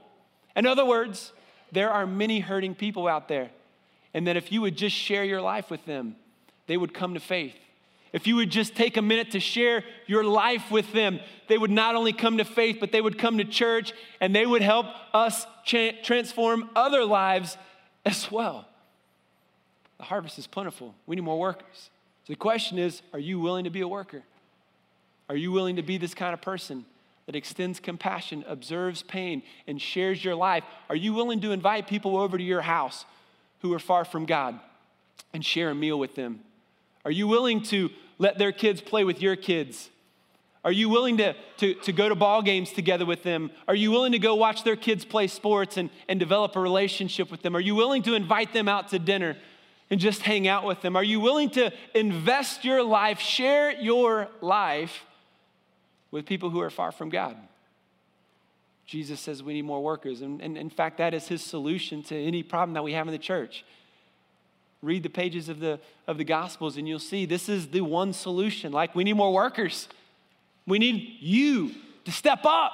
[0.56, 1.32] In other words,
[1.72, 3.50] there are many hurting people out there,
[4.12, 6.16] and that if you would just share your life with them,
[6.66, 7.54] they would come to faith.
[8.12, 11.70] If you would just take a minute to share your life with them, they would
[11.70, 14.86] not only come to faith, but they would come to church and they would help
[15.14, 17.56] us transform other lives
[18.04, 18.66] as well.
[19.98, 20.94] The harvest is plentiful.
[21.06, 21.90] We need more workers.
[22.30, 24.22] The question is are you willing to be a worker?
[25.28, 26.86] Are you willing to be this kind of person?
[27.26, 30.64] that extends compassion, observes pain, and shares your life?
[30.88, 33.04] Are you willing to invite people over to your house
[33.60, 34.58] who are far from God
[35.32, 36.40] and share a meal with them?
[37.04, 37.88] Are you willing to
[38.18, 39.90] let their kids play with your kids?
[40.64, 43.52] Are you willing to, to, to go to ball games together with them?
[43.68, 47.30] Are you willing to go watch their kids play sports and, and develop a relationship
[47.30, 47.54] with them?
[47.54, 49.36] Are you willing to invite them out to dinner
[49.90, 50.96] and just hang out with them?
[50.96, 55.04] Are you willing to invest your life, share your life
[56.10, 57.36] with people who are far from God.
[58.86, 60.20] Jesus says we need more workers.
[60.20, 63.12] And, and, in fact, that is his solution to any problem that we have in
[63.12, 63.64] the church.
[64.82, 68.12] Read the pages of the, of the Gospels and you'll see this is the one
[68.12, 68.72] solution.
[68.72, 69.88] Like, we need more workers.
[70.66, 71.72] We need you
[72.04, 72.72] to step up.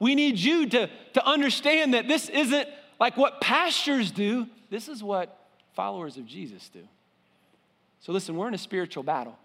[0.00, 2.68] We need you to, to understand that this isn't
[3.00, 5.43] like what pastors do, this is what
[5.74, 6.80] followers of Jesus do.
[8.00, 9.38] So, listen, we're in a spiritual battle,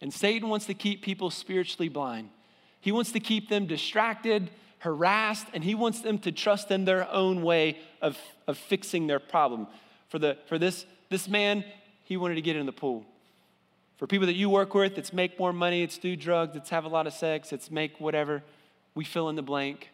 [0.00, 2.30] and Satan wants to keep people spiritually blind.
[2.80, 7.10] He wants to keep them distracted, harassed, and he wants them to trust in their
[7.10, 8.16] own way of,
[8.46, 9.66] of fixing their problem.
[10.08, 11.64] For, the, for this, this man,
[12.04, 13.04] he wanted to get in the pool.
[13.96, 16.84] For people that you work with, it's make more money, it's do drugs, it's have
[16.84, 18.42] a lot of sex, it's make whatever.
[18.94, 19.90] We fill in the blank.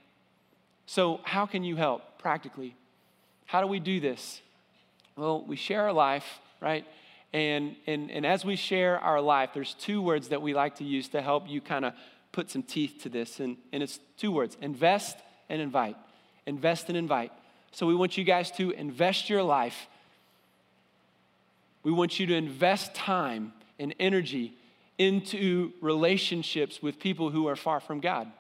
[0.87, 2.77] So, how can you help practically?
[3.47, 4.43] How do we do this?
[5.17, 6.85] Well, we share our life, right?
[7.33, 10.85] And, and, and as we share our life, there's two words that we like to
[10.85, 11.95] use to help you kind of
[12.33, 15.17] put some teeth to this, and, and it's two words invest
[15.49, 15.97] and invite.
[16.47, 17.33] Invest and invite.
[17.71, 19.89] So we want you guys to invest your life.
[21.83, 24.57] We want you to invest time and energy
[24.99, 28.31] into relationships with people who are far from God.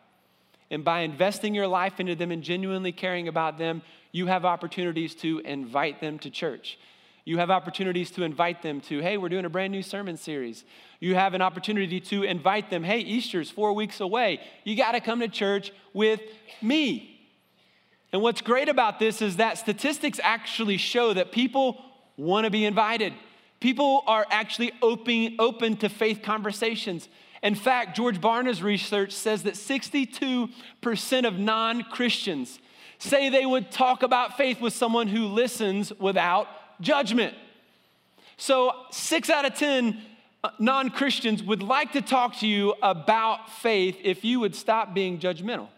[0.70, 5.14] And by investing your life into them and genuinely caring about them, you have opportunities
[5.16, 6.78] to invite them to church.
[7.24, 10.64] You have opportunities to invite them to, hey, we're doing a brand new sermon series.
[11.00, 14.40] You have an opportunity to invite them, hey, Easter's four weeks away.
[14.64, 16.20] You got to come to church with
[16.60, 17.10] me.
[18.12, 21.82] And what's great about this is that statistics actually show that people
[22.16, 23.14] want to be invited.
[23.58, 27.08] People are actually open, open to faith conversations.
[27.44, 32.58] In fact, George Barna's research says that 62% of non Christians
[32.98, 36.48] say they would talk about faith with someone who listens without
[36.80, 37.34] judgment.
[38.38, 40.00] So, six out of 10
[40.42, 44.94] uh, non Christians would like to talk to you about faith if you would stop
[44.94, 45.68] being judgmental.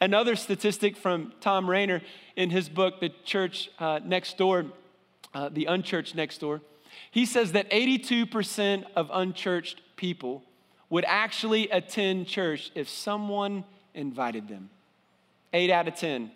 [0.00, 2.02] Another statistic from Thom Rainer
[2.34, 4.66] in his book, The Church uh, Next Door,
[5.32, 6.62] uh, The Unchurched Next Door,
[7.10, 10.42] he says that 82% of unchurched people
[10.88, 13.62] would actually attend church if someone
[13.94, 14.70] invited them.
[15.52, 16.30] Eight out of 10.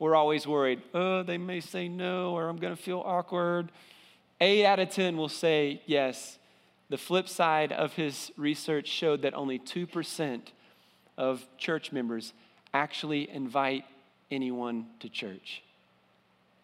[0.00, 3.70] We're always worried, oh, they may say no, or I'm to feel awkward.
[4.40, 6.38] Eight out of 10 will say yes.
[6.90, 10.40] The flip side of his research showed that only 2%
[11.16, 12.32] of church members
[12.74, 13.84] actually invite
[14.30, 15.62] anyone to church.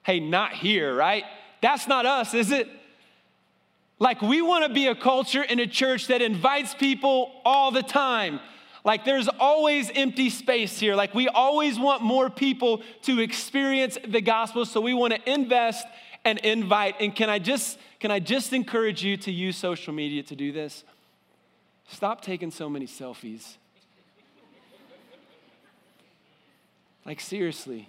[0.02, 1.24] Hey, not here, right?
[1.62, 2.68] That's not us, is it?
[3.98, 7.82] Like, we want to be a culture in a church that invites people all the
[7.82, 8.40] time.
[8.84, 10.96] Like, there's always empty space here.
[10.96, 14.64] Like, we always want more people to experience the gospel.
[14.66, 15.86] So, we want to invest
[16.24, 16.96] and invite.
[17.00, 20.50] And can I just, can I just encourage you to use social media to do
[20.50, 20.82] this?
[21.88, 23.56] Stop taking so many selfies.
[27.04, 27.88] Like, seriously.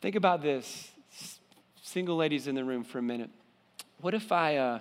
[0.00, 0.90] Think about this.
[1.92, 3.28] Single ladies in the room for a minute.
[4.00, 4.80] What if I, uh,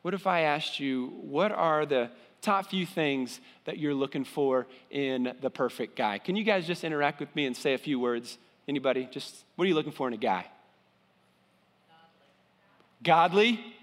[0.00, 2.08] what if I asked you, what are the
[2.40, 6.16] top few things that you're looking for in the perfect guy?
[6.16, 8.38] Can you guys just interact with me and say a few words?
[8.66, 9.06] Anybody?
[9.12, 10.46] Just, what are you looking for in a guy?
[13.04, 13.52] Godly.
[13.52, 13.74] Godly?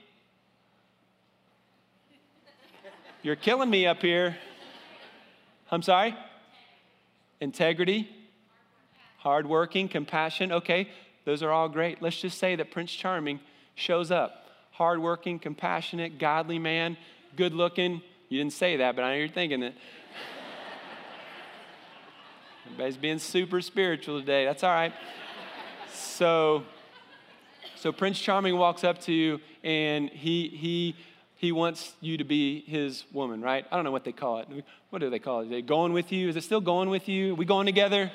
[3.22, 4.36] You're killing me up here.
[5.70, 6.16] I'm sorry?
[7.40, 8.10] integrity,
[9.18, 10.52] hardworking, compassion.
[10.52, 10.90] Okay,
[11.26, 12.02] those are all great.
[12.02, 13.40] Let's just say that Prince Charming
[13.76, 16.98] shows up hardworking, compassionate, godly man,
[17.36, 18.02] good looking.
[18.30, 19.76] You didn't say that, but I know you're thinking it.
[22.66, 24.46] Everybody's being super spiritual today.
[24.46, 24.94] That's all right.
[25.94, 26.64] So,
[27.76, 30.96] so Prince Charming walks up to you and he he
[31.36, 33.66] he wants you to be his woman, right?
[33.70, 34.48] I don't know what they call it.
[34.90, 35.48] What do they call it?
[35.48, 36.30] Are they going with you?
[36.30, 37.34] Is it still going with you?
[37.34, 38.12] Are we going together?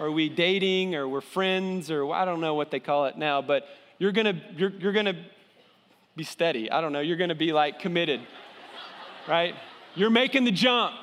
[0.00, 3.18] Or are we dating or we're friends or I don't know what they call it
[3.18, 5.26] now, but you're gonna you're, you're gonna
[6.16, 6.70] be steady.
[6.70, 7.00] I don't know.
[7.00, 8.22] You're gonna be like committed,
[9.28, 9.54] right?
[9.94, 10.94] You're making the jump.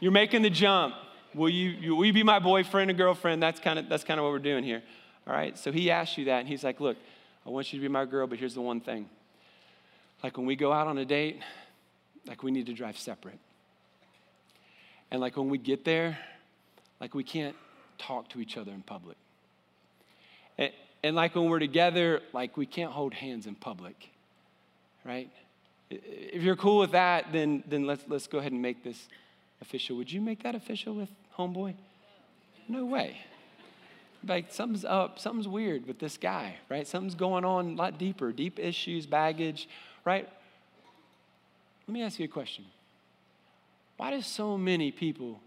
[0.00, 0.94] You're making the jump.
[1.34, 3.42] Will you, you will you be my boyfriend or girlfriend?
[3.42, 4.82] That's kind of that's kind of what we're doing here.
[5.26, 5.58] All right.
[5.58, 6.96] So he asked you that, and he's like, look,
[7.46, 9.10] I want you to be my girl, but here's the one thing.
[10.24, 11.38] Like when we go out on a date,
[12.26, 13.38] like we need to drive separate.
[15.10, 16.16] And like when we get there,
[16.98, 17.56] like we can't
[18.02, 19.16] talk to each other in public.
[20.58, 24.10] And, and like when we're together, like we can't hold hands in public,
[25.04, 25.30] right?
[25.90, 29.08] If you're cool with that, then, then let's, let's go ahead and make this
[29.60, 29.96] official.
[29.96, 31.74] Would you make that official with Homeboy?
[32.68, 33.18] No way.
[34.26, 36.86] Like something's up, something's weird with this guy, right?
[36.86, 39.68] Something's going on a lot deeper, deep issues, baggage,
[40.04, 40.28] right?
[41.88, 42.64] Let me ask you a question.
[43.96, 45.40] Why do so many people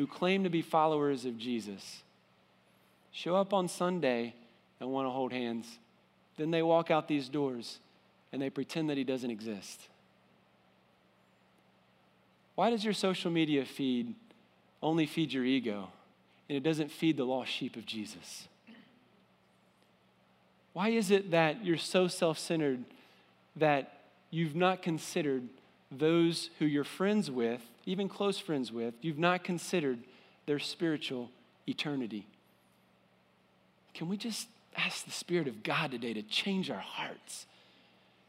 [0.00, 2.02] who claim to be followers of Jesus
[3.12, 4.34] show up on Sunday
[4.80, 5.78] and want to hold hands?
[6.38, 7.80] Then they walk out these doors
[8.32, 9.88] and they pretend that he doesn't exist.
[12.54, 14.14] Why does your social media feed
[14.82, 15.88] only feed your ego
[16.48, 18.48] and it doesn't feed the lost sheep of Jesus?
[20.72, 22.82] Why is it that you're so self centered
[23.54, 25.46] that you've not considered
[25.90, 29.98] those who you're friends with, even close friends with, you've not considered
[30.46, 31.30] their spiritual
[31.66, 32.26] eternity.
[33.94, 37.46] Can we just ask the Spirit of God today to change our hearts,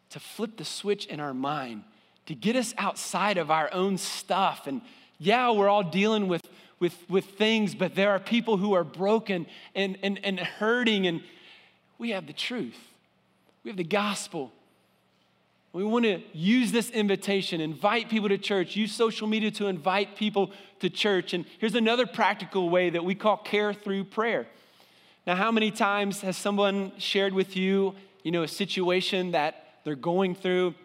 [0.10, 1.84] to flip the switch in our mind,
[2.26, 4.66] to get us outside of our own stuff?
[4.66, 4.82] And
[5.20, 6.42] yeah, we're all dealing with,
[6.80, 9.46] with, with things, but there are people who are broken
[9.76, 11.22] and, and, and hurting, and
[12.00, 12.80] we have the truth,
[13.64, 14.52] we have the gospel.
[15.74, 20.18] We want to use this invitation, invite people to church, use social media to invite
[20.18, 21.34] people to church.
[21.34, 24.48] And here's another practical way that we call care through prayer.
[25.26, 29.96] Now, how many times has someone shared with you, you know, a situation that they're
[29.96, 30.76] going through?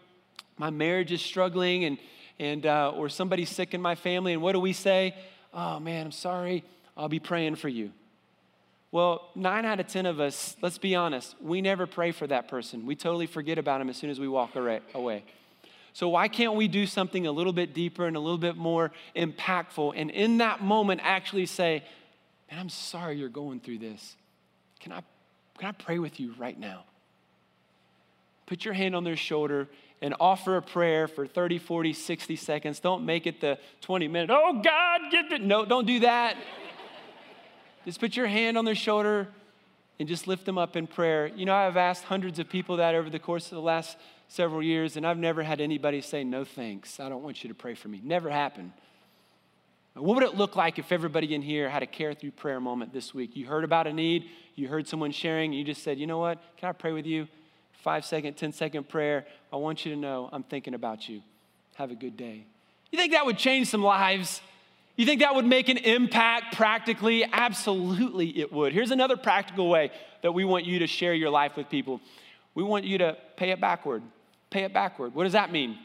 [0.56, 1.98] My marriage is struggling, and,
[2.38, 5.14] and uh, or somebody's sick in my family, and what do we say?
[5.52, 6.64] Oh man, I'm sorry.
[6.96, 7.90] I'll be praying for you.
[8.96, 12.48] Well, nine out of 10 of us, let's be honest, we never pray for that
[12.48, 12.86] person.
[12.86, 15.22] We totally forget about him as soon as we walk away.
[15.92, 18.92] So, why can't we do something a little bit deeper and a little bit more
[19.14, 19.92] impactful?
[19.96, 21.84] And in that moment, actually say,
[22.50, 24.16] Man, I'm sorry you're going through this.
[24.80, 25.02] Can I,
[25.58, 26.84] can I pray with you right now?
[28.46, 29.68] Put your hand on their shoulder
[30.00, 32.80] and offer a prayer for 30, 40, 60 seconds.
[32.80, 35.42] Don't make it the 20 minute, oh God, get it.
[35.42, 36.38] No, don't do that.
[37.86, 39.28] Just put your hand on their shoulder
[40.00, 41.28] and just lift them up in prayer.
[41.28, 43.96] You know, I've asked hundreds of people that over the course of the last
[44.28, 46.98] several years, and I've never had anybody say, No thanks.
[46.98, 48.00] I don't want you to pray for me.
[48.02, 48.72] Never happened.
[49.94, 52.92] What would it look like if everybody in here had a care through prayer moment
[52.92, 53.34] this week?
[53.34, 56.42] You heard about a need, you heard someone sharing, you just said, you know what?
[56.58, 57.28] Can I pray with you?
[57.82, 59.24] Five second, ten second prayer.
[59.52, 61.22] I want you to know I'm thinking about you.
[61.76, 62.44] Have a good day.
[62.90, 64.42] You think that would change some lives?
[64.96, 67.24] You think that would make an impact practically?
[67.30, 68.72] Absolutely, it would.
[68.72, 69.90] Here's another practical way
[70.22, 72.00] that we want you to share your life with people
[72.56, 74.02] we want you to pay it backward.
[74.50, 75.14] Pay it backward.
[75.14, 75.78] What does that mean?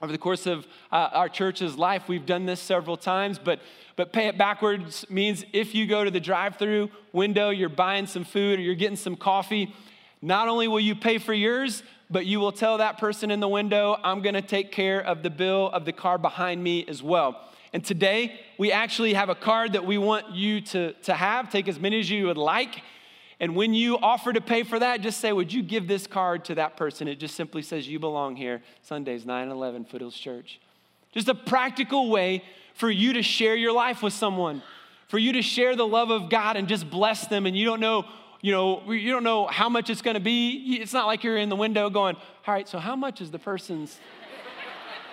[0.00, 3.60] Over the course of uh, our church's life, we've done this several times, but,
[3.96, 8.06] but pay it backwards means if you go to the drive through window, you're buying
[8.06, 9.74] some food or you're getting some coffee,
[10.22, 13.48] not only will you pay for yours, but you will tell that person in the
[13.48, 17.40] window, I'm gonna take care of the bill of the car behind me as well.
[17.74, 21.50] And today, we actually have a card that we want you to, to have.
[21.50, 22.82] Take as many as you would like.
[23.40, 26.44] And when you offer to pay for that, just say, Would you give this card
[26.44, 27.08] to that person?
[27.08, 28.62] It just simply says, You belong here.
[28.82, 30.60] Sundays, 9 11, Foothills Church.
[31.10, 32.44] Just a practical way
[32.74, 34.62] for you to share your life with someone,
[35.08, 37.44] for you to share the love of God and just bless them.
[37.44, 38.04] And you don't know,
[38.40, 40.78] you know, you don't know how much it's going to be.
[40.80, 42.14] It's not like you're in the window going,
[42.46, 43.98] All right, so how much is the person's,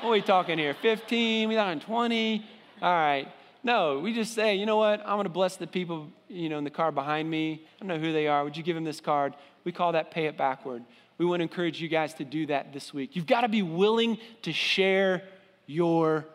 [0.02, 0.74] what are we talking here?
[0.74, 2.45] 15, we talking 20?
[2.82, 3.28] All right.
[3.64, 4.99] No, we just say, you know what?
[5.02, 7.62] I'm going to bless the people, you know, in the car behind me.
[7.76, 8.43] I don't know who they are.
[8.43, 9.36] Would you give them this card?
[9.64, 10.84] We call that pay it backward.
[11.20, 13.16] We want to encourage you guys to do that this week.
[13.16, 15.22] You've got to be willing to share
[15.68, 16.26] your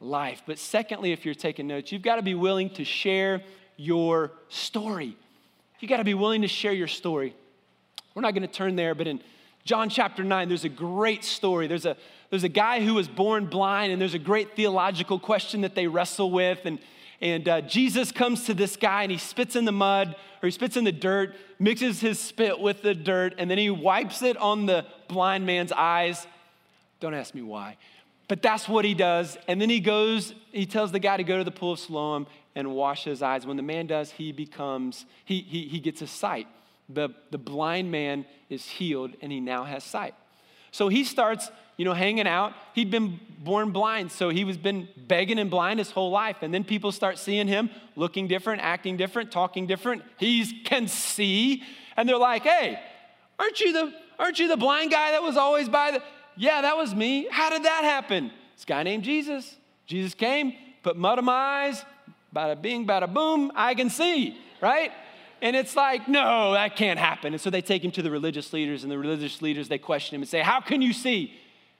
[0.00, 0.42] life.
[0.46, 3.40] But secondly, if you're taking notes, you've got to be willing to share
[3.78, 5.16] your story.
[5.80, 7.34] You got to be willing to share your story.
[8.14, 9.22] We're not going to turn there, but in
[9.64, 11.66] John chapter 9, there's a great story.
[11.66, 11.96] There's a
[12.30, 15.86] there's a guy who was born blind, and there's a great theological question that they
[15.86, 16.60] wrestle with.
[16.64, 16.78] And,
[17.20, 20.50] and uh, Jesus comes to this guy and he spits in the mud or he
[20.50, 24.36] spits in the dirt, mixes his spit with the dirt, and then he wipes it
[24.36, 26.26] on the blind man's eyes.
[27.00, 27.76] Don't ask me why.
[28.28, 29.36] But that's what he does.
[29.48, 32.26] And then he goes, he tells the guy to go to the pool of Siloam
[32.54, 33.46] and wash his eyes.
[33.46, 36.46] When the man does, he becomes, he, he, he gets a sight.
[36.88, 40.14] The, the blind man is healed and he now has sight.
[40.70, 42.52] So he starts you know, hanging out.
[42.74, 46.38] He'd been born blind, so he was been begging and blind his whole life.
[46.42, 50.02] And then people start seeing him looking different, acting different, talking different.
[50.18, 51.62] He can see,
[51.96, 52.78] and they're like, "Hey,
[53.38, 56.02] aren't you the aren't you the blind guy that was always by the?"
[56.36, 57.26] Yeah, that was me.
[57.30, 58.30] How did that happen?
[58.54, 59.56] This guy named Jesus.
[59.86, 60.52] Jesus came,
[60.82, 61.84] put mud on my eyes.
[62.34, 63.50] Bada bing, bada boom.
[63.54, 64.92] I can see, right?
[65.40, 67.32] And it's like, no, that can't happen.
[67.32, 70.16] And so they take him to the religious leaders, and the religious leaders they question
[70.16, 71.32] him and say, "How can you see?"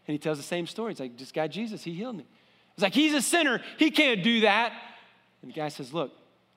[0.08, 0.90] And he tells the same story.
[0.90, 2.24] It's like, this guy, Jesus, he healed me.
[2.72, 3.60] It's like, he's a sinner.
[3.76, 4.72] He can't do that.
[5.42, 6.12] And the guy says, Look,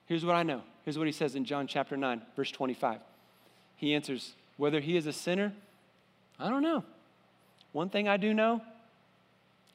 [0.06, 0.62] here's what I know.
[0.86, 3.00] Here's what he says in John chapter 9, verse 25.
[3.76, 5.52] He answers, Whether he is a sinner,
[6.40, 6.86] I don't know.
[7.74, 8.62] One thing I do know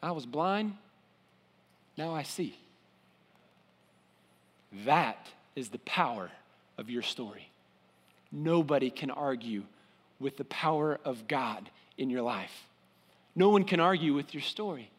[0.03, 0.75] I was blind,
[1.99, 2.57] now I see.
[4.85, 6.31] That is the power
[6.79, 7.51] of your story.
[8.33, 9.65] Nobody can argue
[10.19, 11.69] with the power of God
[11.99, 12.67] in your life.
[13.37, 14.91] No one can argue with your story.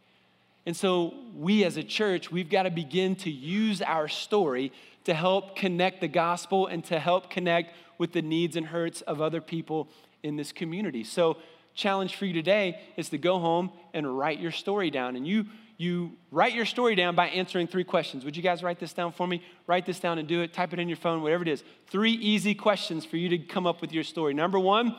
[0.65, 4.71] And so, we as a church, we've got to begin to use our story
[5.05, 9.21] to help connect the gospel and to help connect with the needs and hurts of
[9.21, 9.87] other people
[10.23, 11.03] in this community.
[11.03, 11.37] So,
[11.73, 15.15] challenge for you today is to go home and write your story down.
[15.15, 15.45] And you
[15.77, 18.25] you write your story down by answering three questions.
[18.25, 19.43] Would you guys write this down for me?
[19.67, 20.51] Write this down and do it.
[20.51, 21.63] Type it in your phone, whatever it is.
[21.87, 24.33] Three easy questions for you to come up with your story.
[24.33, 24.95] Number one,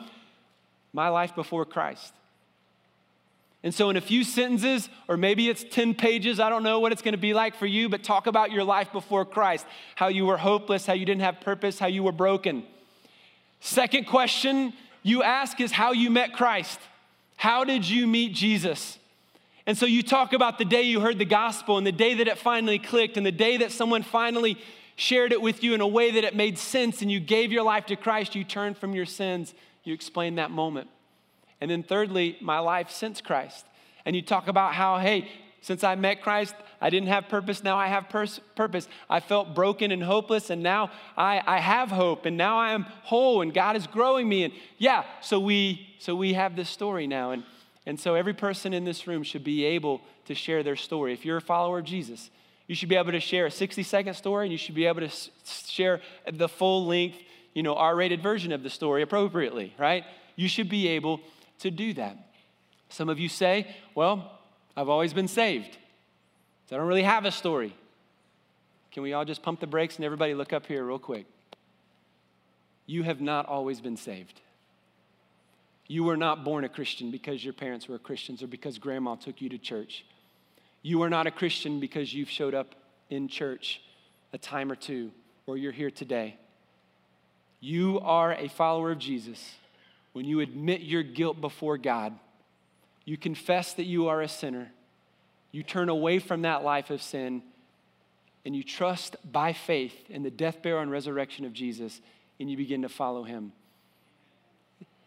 [0.93, 2.13] my life before Christ.
[3.61, 6.93] And so, in a few sentences, or maybe it's 10 pages, I don't know what
[6.93, 10.25] it's gonna be like for you, but talk about your life before Christ how you
[10.25, 12.63] were hopeless, how you didn't have purpose, how you were broken.
[13.59, 16.79] Second question you ask is how you met Christ.
[17.37, 18.97] How did you meet Jesus?
[19.65, 22.29] And so, you talk about the day you heard the gospel and the day that
[22.29, 24.57] it finally clicked and the day that someone finally
[24.95, 27.63] shared it with you in a way that it made sense and you gave your
[27.63, 29.53] life to Christ, you turned from your sins.
[29.83, 30.89] You explain that moment.
[31.61, 33.65] And then, thirdly, my life since Christ.
[34.05, 35.29] And you talk about how, hey,
[35.61, 37.63] since I met Christ, I didn't have purpose.
[37.63, 38.87] Now I have pers- purpose.
[39.09, 42.83] I felt broken and hopeless, and now I, I have hope, and now I am
[43.03, 44.43] whole, and God is growing me.
[44.45, 47.43] And yeah, so we so we have this story now, and
[47.85, 51.11] and so every person in this room should be able to share their story.
[51.11, 52.29] If you're a follower of Jesus,
[52.67, 55.01] you should be able to share a 60 second story, and you should be able
[55.01, 55.09] to
[55.45, 56.01] share
[56.31, 57.17] the full length,
[57.53, 60.03] you know, R-rated version of the story appropriately, right?
[60.35, 61.19] You should be able
[61.59, 62.17] to do that.
[62.89, 64.31] Some of you say, Well,
[64.75, 65.77] I've always been saved,
[66.67, 67.75] so I don't really have a story.
[68.91, 71.25] Can we all just pump the brakes and everybody look up here real quick?
[72.85, 74.41] You have not always been saved.
[75.87, 79.41] You were not born a Christian because your parents were Christians or because grandma took
[79.41, 80.05] you to church.
[80.81, 82.75] You are not a Christian because you've showed up
[83.09, 83.81] in church
[84.33, 85.11] a time or two,
[85.45, 86.37] or you're here today,
[87.59, 89.55] you are a follower of Jesus
[90.13, 92.17] when you admit your guilt before God,
[93.05, 94.71] you confess that you are a sinner,
[95.51, 97.41] you turn away from that life of sin,
[98.45, 102.01] and you trust by faith in the death, burial, and resurrection of Jesus,
[102.39, 103.51] and you begin to follow him.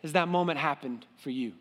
[0.03, 1.53] Has that moment happened for you?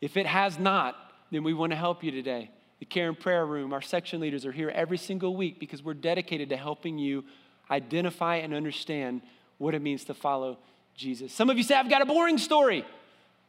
[0.00, 0.96] If it has not,
[1.30, 2.50] then we want to help you today.
[2.78, 5.94] The Care and Prayer Room, our section leaders are here every single week because we're
[5.94, 7.24] dedicated to helping you
[7.70, 9.22] identify and understand
[9.58, 10.58] what it means to follow
[10.98, 11.32] Jesus.
[11.32, 12.84] Some of you say, I've got a boring story.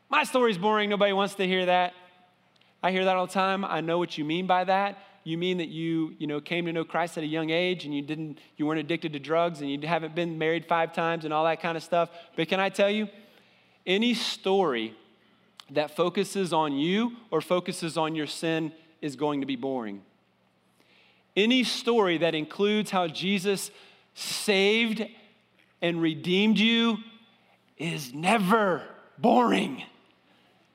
[0.08, 0.88] My story's boring.
[0.92, 1.94] Nobody wants to hear that.
[2.84, 3.66] I hear that all the time.
[3.66, 5.00] I know what you mean by that.
[5.24, 7.94] You mean that you, you know, came to know Christ at a young age and
[7.94, 11.34] you didn't, you weren't addicted to drugs and you haven't been married five times and
[11.34, 12.12] all that kind of stuff.
[12.36, 13.10] But can I tell you,
[13.84, 14.96] any story
[15.72, 18.72] that focuses on you or focuses on your sin
[19.02, 20.04] is going to be boring.
[21.36, 23.72] Any story that includes how Jesus
[24.14, 25.04] saved
[25.82, 27.00] and redeemed you
[27.80, 28.84] is never
[29.18, 29.84] boring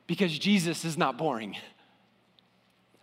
[0.06, 1.56] because Jesus is not boring.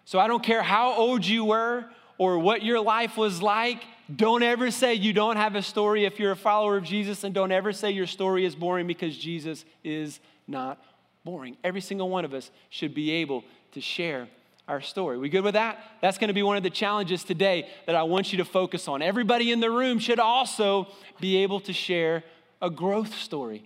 [0.05, 1.85] So I don't care how old you were
[2.17, 3.83] or what your life was like.
[4.13, 7.33] Don't ever say you don't have a story if you're a follower of Jesus, and
[7.33, 10.83] don't ever say your story is boring because Jesus is not
[11.23, 11.55] boring.
[11.63, 14.27] Every single one of us should be able to share
[14.67, 15.17] our story.
[15.17, 15.79] We good with that?
[16.01, 18.87] That's going to be one of the challenges today that I want you to focus
[18.87, 19.01] on.
[19.01, 20.87] Everybody in the room should also
[21.19, 22.23] be able to share
[22.61, 23.63] a growth story.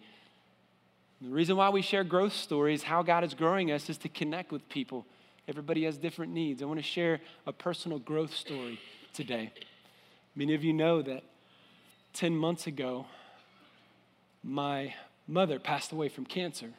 [1.22, 4.52] The reason why we share growth stories, how God is growing us, is to connect
[4.52, 5.06] with people.
[5.48, 6.62] Everybody has different needs.
[6.62, 8.80] I want to share a personal growth story
[9.14, 9.52] today.
[10.36, 11.24] Many of you know that
[12.14, 13.06] 10 months ago,
[14.44, 14.94] my
[15.28, 16.72] mother passed away from cancer.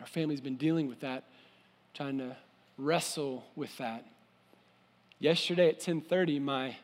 [0.00, 1.24] Our family's been dealing with that,
[1.94, 2.36] trying to
[2.78, 4.06] wrestle with that.
[5.18, 6.76] Yesterday at 10:30, my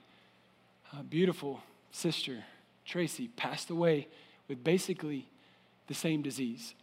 [0.92, 1.60] uh, beautiful
[1.90, 2.44] sister
[2.84, 4.06] Tracy passed away
[4.46, 5.26] with basically
[5.88, 6.74] the same disease.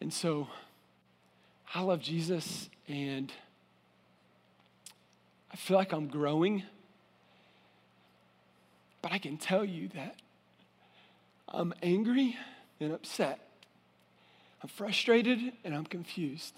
[0.00, 0.48] And so
[1.74, 3.32] I love Jesus and
[5.50, 6.64] I feel like I'm growing.
[9.00, 10.16] But I can tell you that
[11.48, 12.36] I'm angry
[12.80, 13.40] and upset.
[14.62, 16.54] I'm frustrated and I'm confused.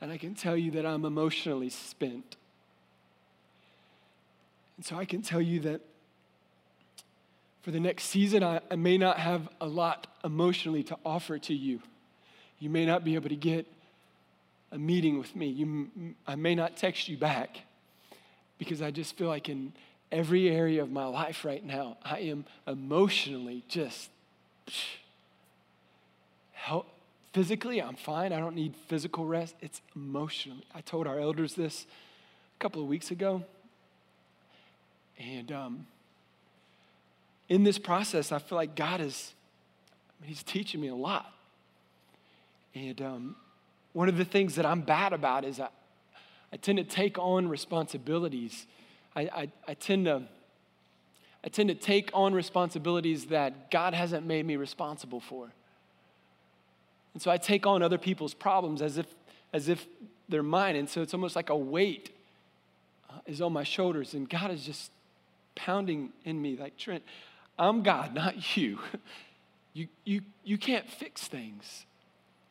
[0.00, 2.36] And I can tell you that I'm emotionally spent.
[4.76, 5.80] And so I can tell you that
[7.64, 11.54] for the next season, I, I, may not have a lot emotionally to offer to
[11.54, 11.80] you.
[12.58, 13.66] You may not be able to get
[14.70, 15.46] a meeting with me.
[15.46, 15.88] You,
[16.26, 17.60] I may not text you back
[18.58, 19.72] because I just feel like in
[20.12, 24.10] every area of my life right now, I am emotionally just
[26.52, 26.86] help,
[27.32, 28.32] Physically, I'm fine.
[28.32, 29.56] I don't need physical rest.
[29.60, 30.64] It's emotionally.
[30.72, 31.84] I told our elders this
[32.56, 33.42] a couple of weeks ago.
[35.18, 35.86] And um,
[37.48, 39.32] in this process, I feel like God is,
[40.22, 41.32] He's teaching me a lot.
[42.74, 43.36] And um,
[43.92, 45.68] one of the things that I'm bad about is I,
[46.52, 48.66] I tend to take on responsibilities.
[49.14, 50.22] I, I, I, tend to,
[51.44, 55.50] I tend to take on responsibilities that God hasn't made me responsible for.
[57.12, 59.06] And so I take on other people's problems as if,
[59.52, 59.86] as if
[60.28, 60.74] they're mine.
[60.76, 62.10] And so it's almost like a weight
[63.08, 64.14] uh, is on my shoulders.
[64.14, 64.90] And God is just
[65.54, 67.04] pounding in me like, Trent,
[67.58, 68.78] I'm God, not you.
[69.76, 71.84] You, you, you can't fix things.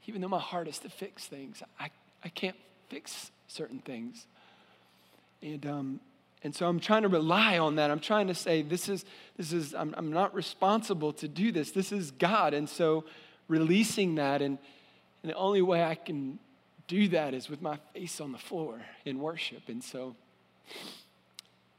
[0.08, 1.89] Even though my heart is to fix things, I,
[2.22, 2.58] I can't
[2.89, 4.28] fix certain things.
[5.41, 5.99] And, um,
[6.43, 7.89] and so I'm trying to rely on that.
[7.89, 9.06] I'm trying to say, this is,
[9.38, 11.72] this is I'm, I'm not responsible to do this.
[11.72, 12.54] This is God.
[12.54, 13.06] And so
[13.47, 14.41] releasing that.
[14.41, 14.58] And,
[15.22, 16.39] and the only way I can
[16.88, 19.70] do that is with my face on the floor in worship.
[19.70, 20.18] And so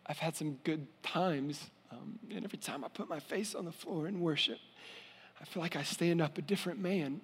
[0.07, 1.71] I've had some good times.
[1.95, 4.59] Um, and every time I put my face on the floor in worship,
[5.41, 7.21] I feel like I stand up a different man.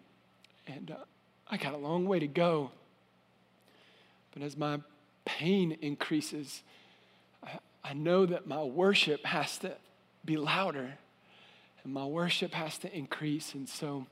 [0.66, 1.04] And uh,
[1.50, 2.70] I got a long way to go.
[4.32, 4.80] But as my
[5.24, 6.62] pain increases,
[7.42, 9.76] I, I know that my worship has to
[10.24, 10.98] be louder
[11.82, 13.54] and my worship has to increase.
[13.54, 14.06] And so,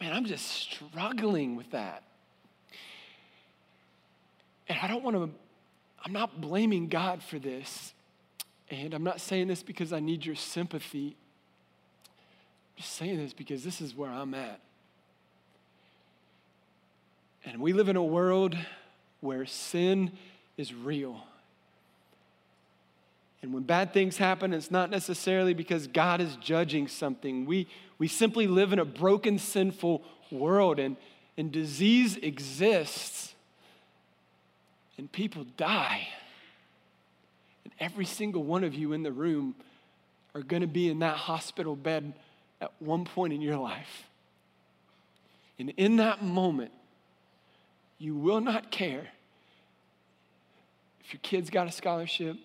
[0.00, 2.04] man, I'm just struggling with that.
[4.68, 5.30] And I don't want to,
[6.04, 7.92] I'm not blaming God for this.
[8.72, 11.14] And I'm not saying this because I need your sympathy.
[12.08, 14.60] I'm just saying this because this is where I'm at.
[17.44, 18.56] And we live in a world
[19.20, 20.12] where sin
[20.56, 21.22] is real.
[23.42, 27.44] And when bad things happen, it's not necessarily because God is judging something.
[27.44, 27.68] We,
[27.98, 30.96] we simply live in a broken, sinful world, and,
[31.36, 33.34] and disease exists,
[34.96, 36.08] and people die.
[37.80, 39.54] Every single one of you in the room
[40.34, 42.14] are going to be in that hospital bed
[42.60, 44.04] at one point in your life.
[45.58, 46.72] And in that moment,
[47.98, 49.08] you will not care
[51.04, 52.36] if your kids got a scholarship,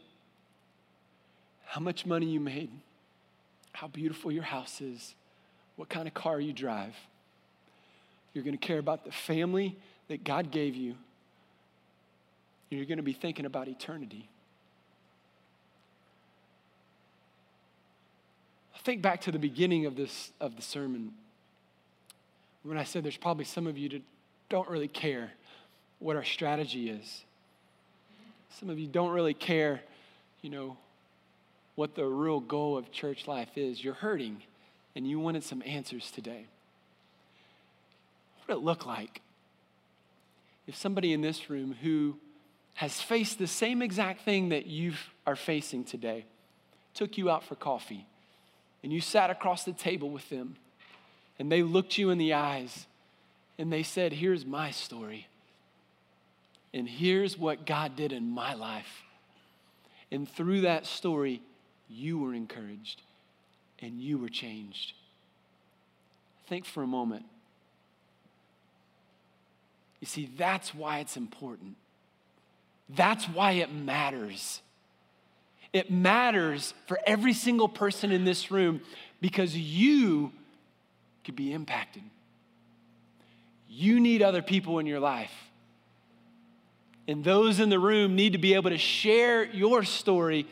[1.66, 2.70] how much money you made,
[3.72, 5.16] how beautiful your house is,
[5.76, 6.96] what kind of car you drive.
[8.34, 9.78] You're going to care about the family
[10.10, 10.96] that God gave you.
[12.70, 14.28] You're going to be thinking about eternity.
[18.84, 21.14] Think back to the beginning of this of the sermon
[22.64, 24.02] when I said there's probably some of you that
[24.50, 25.32] don't really care
[26.00, 27.24] what our strategy is.
[28.60, 29.82] Some of you don't really care,
[30.42, 30.78] you know,
[31.76, 33.84] what the real goal of church life is.
[33.84, 34.42] You're hurting
[34.96, 36.46] and you wanted some answers today.
[38.38, 39.22] What would it look like
[40.66, 42.18] if somebody in this room who
[42.76, 44.94] has faced the same exact thing that you
[45.26, 46.26] are facing today
[46.94, 48.06] took you out for coffee
[48.88, 50.56] and you sat across the table with them
[51.38, 52.88] and they looked you in the eyes
[53.58, 55.28] and they said, Here's my story.
[56.74, 59.04] And here's what God did in my life.
[60.10, 61.42] And through that story,
[61.90, 63.02] you were encouraged
[63.80, 64.94] and you were changed.
[66.48, 67.26] Think for a moment.
[70.00, 71.76] You see, that's why it's important.
[72.88, 74.62] That's why it matters.
[75.74, 78.82] It matters for every single person in this room
[79.22, 80.32] because you
[81.24, 82.04] could be impacted.
[83.68, 85.34] You need other people in your life.
[87.08, 90.48] And those in the room need to be able to share your story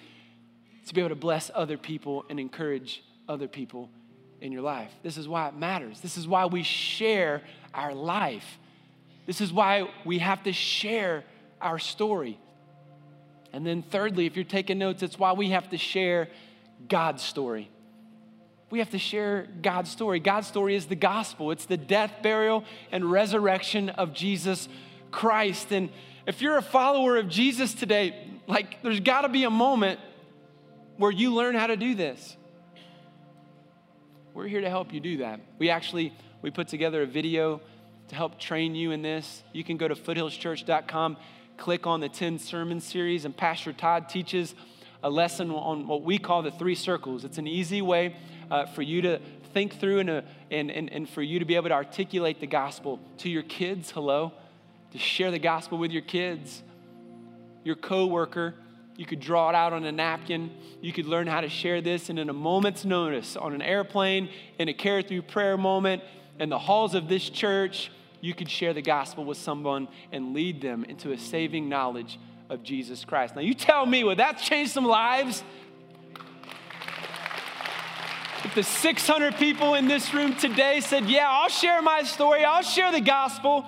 [0.85, 3.89] to be able to bless other people and encourage other people
[4.41, 4.91] in your life.
[5.03, 5.99] This is why it matters.
[6.01, 7.41] This is why we share
[7.73, 8.59] our life.
[9.25, 11.23] This is why we have to share
[11.59, 12.37] our story.
[13.55, 16.27] And then, thirdly, if you're taking notes, it's why we have to share
[16.89, 17.71] God's story.
[18.69, 20.19] We have to share God's story.
[20.19, 24.67] God's story is the gospel, it's the death, burial, and resurrection of Jesus
[25.09, 25.71] Christ.
[25.71, 25.89] And
[26.27, 30.01] if you're a follower of Jesus today, like there's got to be a moment
[30.97, 32.35] where you learn how to do this.
[34.33, 35.39] We're here to help you do that.
[35.59, 37.61] We actually we put together a video
[38.09, 39.43] to help train you in this.
[39.53, 41.15] You can go to foothillschurch.com,
[41.57, 44.55] click on the 10 sermon series and Pastor Todd teaches
[45.03, 47.23] a lesson on what we call the three circles.
[47.23, 48.15] It's an easy way
[48.49, 49.19] uh, for you to
[49.53, 52.47] think through and, uh, and, and, and for you to be able to articulate the
[52.47, 53.91] gospel to your kids.
[53.91, 54.33] Hello
[54.95, 56.63] to share the gospel with your kids,
[57.65, 58.55] your coworker.
[58.95, 60.51] You could draw it out on a napkin.
[60.79, 64.29] You could learn how to share this, and in a moment's notice, on an airplane,
[64.57, 66.01] in a care through prayer moment,
[66.39, 67.91] in the halls of this church,
[68.21, 72.63] you could share the gospel with someone and lead them into a saving knowledge of
[72.63, 73.35] Jesus Christ.
[73.35, 75.43] Now, you tell me, would that change some lives?
[78.43, 82.61] If the 600 people in this room today said, Yeah, I'll share my story, I'll
[82.61, 83.65] share the gospel,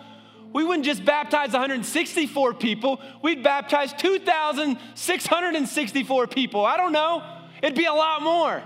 [0.53, 6.63] we wouldn't just baptize 164 people, we'd baptize 2,664 people.
[6.65, 7.23] I don't know.
[7.61, 8.61] It'd be a lot more.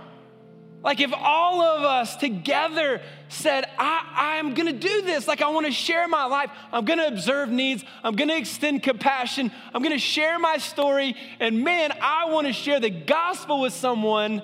[0.83, 5.71] Like if all of us together said, I, am gonna do this, like I wanna
[5.71, 10.57] share my life, I'm gonna observe needs, I'm gonna extend compassion, I'm gonna share my
[10.57, 14.41] story, and man, I wanna share the gospel with someone.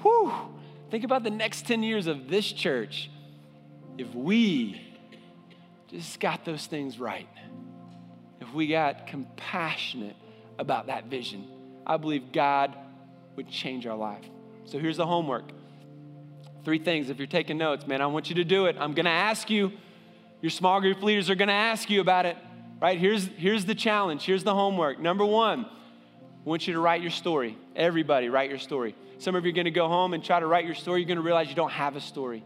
[0.00, 0.32] Whew,
[0.90, 3.10] think about the next 10 years of this church.
[3.98, 4.80] If we
[5.88, 7.28] just got those things right,
[8.40, 10.16] if we got compassionate
[10.58, 11.46] about that vision,
[11.86, 12.74] I believe God
[13.36, 14.24] would change our life.
[14.64, 15.52] So here's the homework.
[16.64, 17.10] Three things.
[17.10, 18.76] If you're taking notes, man, I want you to do it.
[18.78, 19.72] I'm going to ask you.
[20.40, 22.36] Your small group leaders are going to ask you about it,
[22.80, 22.98] right?
[22.98, 24.24] Here's, here's the challenge.
[24.24, 24.98] Here's the homework.
[24.98, 25.68] Number one, I
[26.44, 27.56] want you to write your story.
[27.76, 28.96] Everybody, write your story.
[29.18, 31.00] Some of you are going to go home and try to write your story.
[31.00, 32.42] You're going to realize you don't have a story.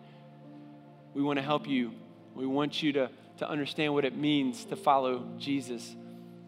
[1.14, 1.92] We want to help you.
[2.34, 5.94] We want you to to understand what it means to follow Jesus.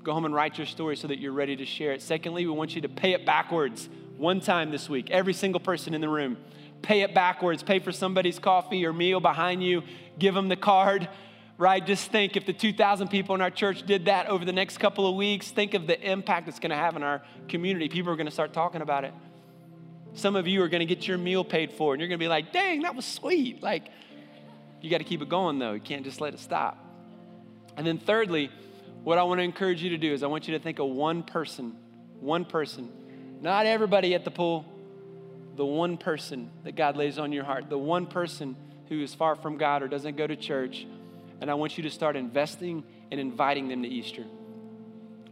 [0.02, 2.02] Go home and write your story so that you're ready to share it.
[2.02, 3.88] Secondly, we want you to pay it backwards
[4.18, 5.10] one time this week.
[5.10, 6.36] Every single person in the room,
[6.82, 7.62] pay it backwards.
[7.62, 9.82] Pay for somebody's coffee or meal behind you.
[10.18, 11.08] Give them the card,
[11.56, 11.84] right?
[11.84, 15.06] Just think if the 2,000 people in our church did that over the next couple
[15.08, 17.88] of weeks, think of the impact it's to have in our community.
[17.88, 19.14] People are to start talking about it.
[20.14, 22.52] Some of you are to get your meal paid for, and you're to be like,
[22.52, 23.62] dang, that was sweet.
[23.62, 23.88] Like,
[24.80, 25.72] you got to keep it going, though.
[25.72, 26.84] You can't just let it stop.
[27.76, 28.50] And then, thirdly,
[29.04, 30.88] what I want to encourage you to do is I want you to think of
[30.88, 31.76] one person,
[32.18, 32.90] one person,
[33.40, 34.64] not everybody at the pool,
[35.56, 38.56] the one person that God lays on your heart, the one person
[38.88, 40.86] who is far from God or doesn't go to church.
[41.40, 44.24] And I want you to start investing and inviting them to Easter.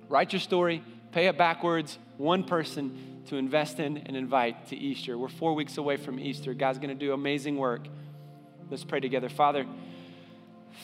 [0.09, 0.83] Write your story,
[1.13, 5.19] pay it backwards, one person to invest in and invite to Easter.
[5.19, 6.55] We're four weeks away from Easter.
[6.55, 7.89] God's going to do amazing work.
[8.71, 9.29] Let's pray together.
[9.29, 9.67] Father,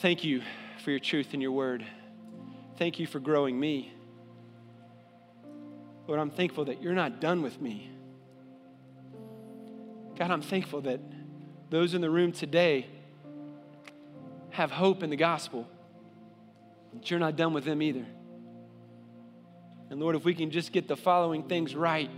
[0.01, 0.41] thank you
[0.83, 1.85] for your truth and your word.
[2.77, 3.93] Thank you for growing me.
[6.07, 7.89] Lord, I'm thankful that you're not done with me.
[10.17, 10.99] God, I'm thankful that
[11.69, 12.85] those in the room today
[14.51, 15.67] have hope in the gospel,
[16.93, 18.05] that you're not done with them either.
[19.89, 22.09] And Lord, if we can just get the following things right,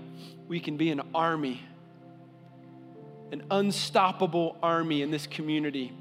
[0.47, 1.61] we can be an army,
[3.31, 5.93] an unstoppable army in this community,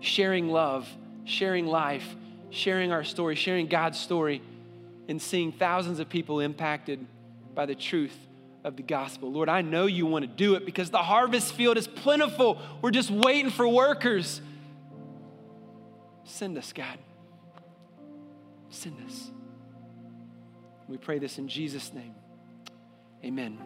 [0.00, 0.88] sharing love,
[1.24, 2.14] sharing life,
[2.50, 4.42] sharing our story, sharing God's story,
[5.08, 7.06] and seeing thousands of people impacted
[7.54, 8.16] by the truth
[8.64, 9.30] of the gospel.
[9.30, 12.60] Lord, I know you want to do it because the harvest field is plentiful.
[12.80, 14.40] We're just waiting for workers.
[16.24, 16.98] Send us, God.
[18.70, 19.30] Send us.
[20.88, 22.14] We pray this in Jesus' name.
[23.24, 23.58] Amen.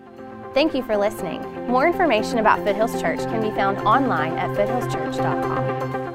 [0.54, 1.42] Thank you for listening.
[1.66, 6.07] More information about Foothills Church can be found online at foothillschurch.com.